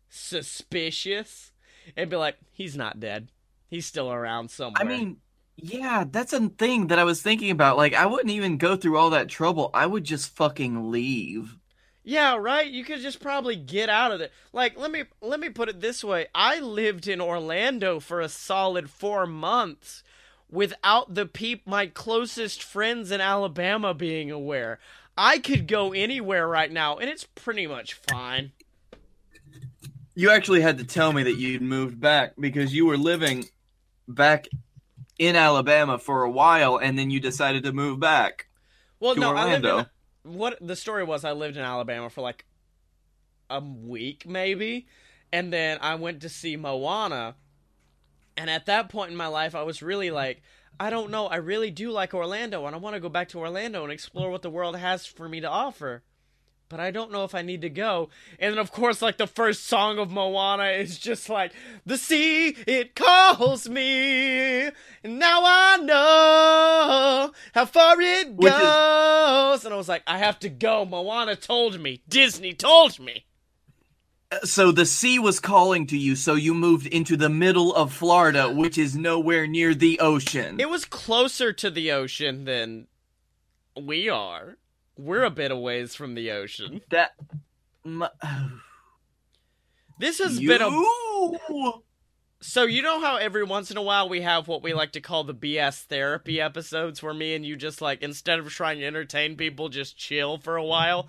[0.09, 1.51] suspicious
[1.97, 3.29] and be like, he's not dead.
[3.67, 4.81] He's still around somewhere.
[4.81, 5.17] I mean,
[5.57, 7.77] yeah, that's a thing that I was thinking about.
[7.77, 9.69] Like, I wouldn't even go through all that trouble.
[9.73, 11.57] I would just fucking leave.
[12.03, 12.69] Yeah, right.
[12.69, 14.29] You could just probably get out of there.
[14.53, 16.27] Like, let me let me put it this way.
[16.33, 20.01] I lived in Orlando for a solid 4 months
[20.51, 24.79] without the peep my closest friends in Alabama being aware.
[25.17, 28.51] I could go anywhere right now and it's pretty much fine.
[30.13, 33.45] You actually had to tell me that you'd moved back because you were living
[34.07, 34.47] back
[35.17, 38.47] in Alabama for a while and then you decided to move back.
[38.99, 39.79] Well, no, I lived Orlando.
[39.79, 39.85] in
[40.23, 41.23] what the story was.
[41.23, 42.45] I lived in Alabama for like
[43.49, 44.87] a week, maybe,
[45.31, 47.35] and then I went to see Moana.
[48.41, 50.41] And at that point in my life, I was really like,
[50.79, 51.27] I don't know.
[51.27, 54.31] I really do like Orlando, and I want to go back to Orlando and explore
[54.31, 56.01] what the world has for me to offer.
[56.67, 58.09] But I don't know if I need to go.
[58.39, 61.51] And then, of course, like the first song of Moana is just like,
[61.85, 64.61] The sea, it calls me.
[65.03, 69.65] And now I know how far it Which is- goes.
[69.65, 70.83] And I was like, I have to go.
[70.83, 72.01] Moana told me.
[72.09, 73.25] Disney told me.
[74.43, 78.49] So the sea was calling to you, so you moved into the middle of Florida,
[78.51, 80.59] which is nowhere near the ocean.
[80.59, 82.87] It was closer to the ocean than
[83.79, 84.57] we are.
[84.97, 86.81] We're a bit away from the ocean.
[86.91, 87.11] that
[87.85, 88.05] m-
[89.99, 91.71] This has you been a
[92.41, 95.01] So you know how every once in a while we have what we like to
[95.01, 98.85] call the BS therapy episodes where me and you just like instead of trying to
[98.85, 101.07] entertain people just chill for a while.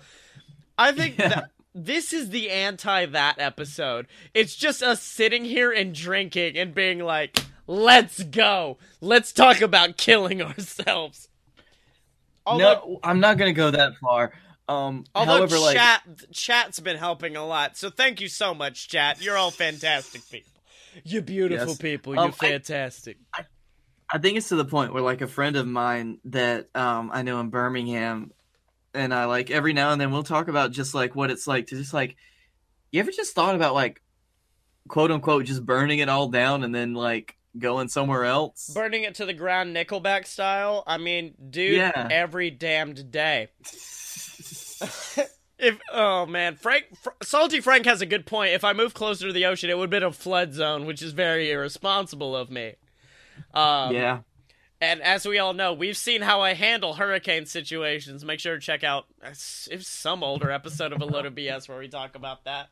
[0.77, 1.29] I think Yeah.
[1.29, 4.07] that this is the anti that episode.
[4.33, 8.77] It's just us sitting here and drinking and being like, "Let's go.
[9.01, 11.29] Let's talk about killing ourselves."
[12.45, 14.33] Although, no, I'm not gonna go that far.
[14.67, 17.75] Um, although however, like chat chat's been helping a lot.
[17.77, 19.21] So thank you so much, chat.
[19.21, 20.51] You're all fantastic people.
[21.03, 21.77] You beautiful Yes.
[21.77, 22.13] people.
[22.19, 23.17] Um, You're I- fantastic.
[24.11, 27.23] I think it's to the point where like a friend of mine that um I
[27.23, 28.31] know in Birmingham
[28.93, 31.67] and I like every now and then we'll talk about just like what it's like
[31.67, 32.15] to just like
[32.91, 34.01] you ever just thought about like
[34.87, 38.71] quote unquote just burning it all down and then like going somewhere else?
[38.73, 40.83] Burning it to the ground, Nickelback style.
[40.87, 42.07] I mean, dude, Yeah.
[42.11, 43.49] every damned day.
[45.59, 48.53] If oh man, Frank, Fr- Salty Frank has a good point.
[48.53, 51.01] If I move closer to the ocean, it would have been a flood zone, which
[51.01, 52.73] is very irresponsible of me.
[53.53, 54.19] Um, yeah.
[54.83, 58.25] And as we all know, we've seen how I handle hurricane situations.
[58.25, 61.79] Make sure to check out it's some older episode of a load of BS where
[61.79, 62.67] we talk about that.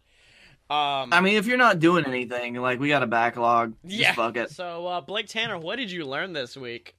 [0.70, 4.14] Um, I mean, if you're not doing anything, like we got a backlog, just yeah.
[4.14, 4.52] fuck it.
[4.52, 6.96] So, uh, Blake Tanner, what did you learn this week?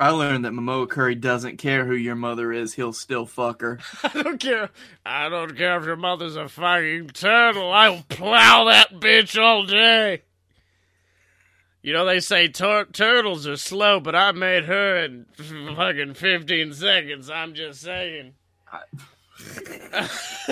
[0.00, 3.78] I learned that Momoa Curry doesn't care who your mother is; he'll still fuck her.
[4.02, 4.70] I don't care.
[5.06, 7.72] I don't care if your mother's a fucking turtle.
[7.72, 10.22] I'll plow that bitch all day.
[11.82, 15.26] You know they say tur- turtles are slow, but I made her in
[15.76, 17.30] fucking fifteen seconds.
[17.30, 18.32] I'm just saying.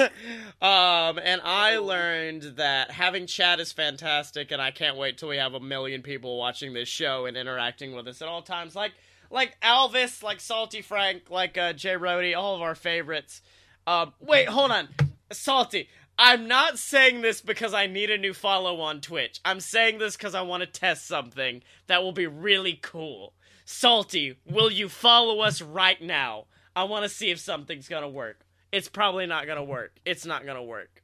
[0.61, 5.39] um, and I learned that having chat is fantastic, and I can't wait till we
[5.39, 8.77] have a million people watching this show and interacting with us at all times.
[8.77, 8.93] Like,
[9.33, 13.43] like Alvis, like Salty Frank, like uh, Jay Rody, all of our favorites.
[13.87, 14.89] Um, wait, hold on,
[15.33, 15.89] Salty.
[16.19, 19.41] I'm not saying this because I need a new follow on Twitch.
[19.45, 23.33] I'm saying this because I want to test something that will be really cool.
[23.65, 26.45] Salty, will you follow us right now?
[26.77, 28.45] I want to see if something's gonna work.
[28.71, 29.99] It's probably not gonna work.
[30.05, 31.03] It's not gonna work.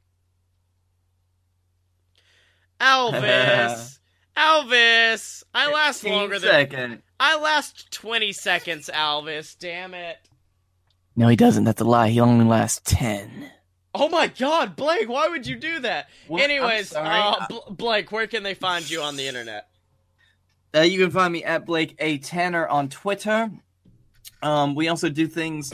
[2.79, 3.99] Elvis,
[4.37, 7.01] Elvis, I last longer than Second.
[7.19, 8.89] I last twenty seconds.
[8.93, 9.57] Alvis.
[9.57, 10.17] damn it.
[11.15, 11.65] No, he doesn't.
[11.65, 12.09] That's a lie.
[12.09, 13.51] He only lasts ten.
[13.93, 16.09] Oh my God, Blake, why would you do that?
[16.27, 16.43] What?
[16.43, 19.67] I'm Anyways, uh, Bl- Blake, where can they find you on the internet?
[20.73, 23.49] Uh, you can find me at Blake A Tanner on Twitter.
[24.43, 25.73] Um, we also do things.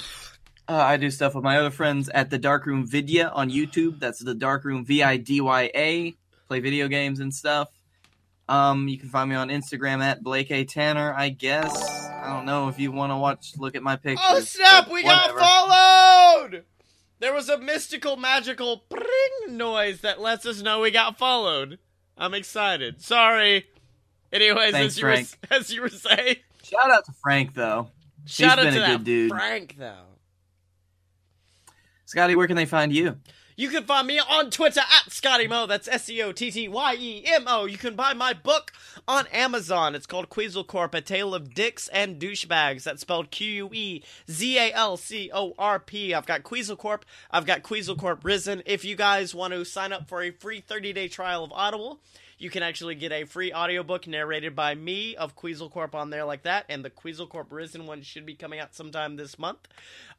[0.67, 3.99] Uh, I do stuff with my other friends at the Darkroom Vidya on YouTube.
[3.99, 6.15] That's the Darkroom V I D Y A.
[6.47, 7.69] Play video games and stuff.
[8.47, 11.13] Um, you can find me on Instagram at Blake A Tanner.
[11.17, 11.73] I guess
[12.21, 14.25] I don't know if you want to watch, look at my pictures.
[14.27, 15.39] Oh snap, we whatever.
[15.39, 16.63] got followed!
[17.19, 21.79] There was a mystical, magical pring noise that lets us know we got followed.
[22.17, 23.01] I'm excited.
[23.01, 23.65] Sorry.
[24.31, 25.27] Anyways, Thanks, as you were Frank.
[25.51, 27.89] as you were saying, Shout out to Frank though.
[28.25, 29.29] shout out been to a that good dude.
[29.31, 30.03] Frank though.
[32.07, 33.17] Scottye, where can they find you?
[33.57, 35.65] You can find me on Twitter at Scottye Mo.
[35.65, 37.63] That's S C O T T Y E M O.
[37.63, 38.73] You can buy my book
[39.07, 39.95] on Amazon.
[39.95, 42.83] It's called Quezalcorp: A Tale of Dicks and Douchebags.
[42.83, 46.13] That's spelled Q U E Z A L C O R P.
[46.13, 47.03] I've got Quezalcorp.
[47.31, 48.61] I've got Quezalcorp Risen.
[48.65, 52.01] If you guys want to sign up for a free 30 day trial of Audible,
[52.37, 56.43] you can actually get a free audiobook narrated by me of Quezalcorp on there like
[56.43, 59.67] that, and the Quezalcorp Risen one should be coming out sometime this month.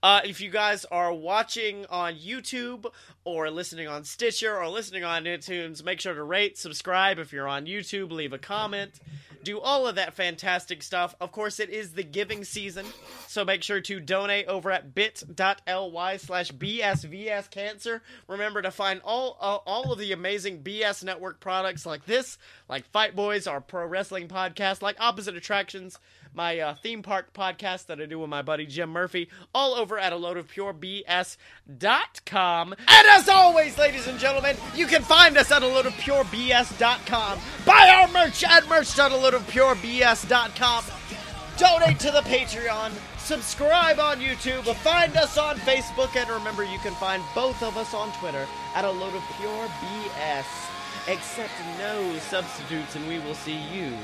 [0.07, 2.87] Uh, if you guys are watching on YouTube
[3.24, 7.19] or listening on Stitcher or listening on iTunes, make sure to rate, subscribe.
[7.19, 9.01] If you're on YouTube, leave a comment.
[9.43, 11.16] Do all of that fantastic stuff.
[11.20, 12.87] Of course, it is the giving season,
[13.27, 18.01] so make sure to donate over at bit.ly slash bsvscancer.
[18.28, 22.39] Remember to find all uh, all of the amazing BS Network products like this,
[22.69, 25.99] like Fight Boys, our pro wrestling podcast, like Opposite Attractions,
[26.37, 29.99] my uh, theme park podcast that I do with my buddy Jim Murphy, all over
[29.99, 32.73] at a load of pure BS.com.
[32.73, 36.25] And as always, ladies and gentlemen, you can find us at a load of pure
[36.25, 37.39] BS.com.
[37.65, 40.85] Buy our merch at merch.a.loadofpurebs.com.
[41.57, 42.93] Donate to the Patreon.
[43.17, 44.65] Subscribe on YouTube.
[44.77, 46.15] Find us on Facebook.
[46.15, 49.67] And remember, you can find both of us on Twitter at a load of pure
[49.81, 50.45] BS.
[51.09, 53.97] Accept no substitutes, and we will see you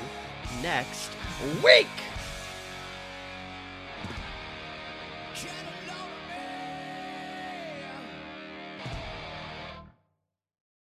[0.63, 1.11] next
[1.63, 1.89] week.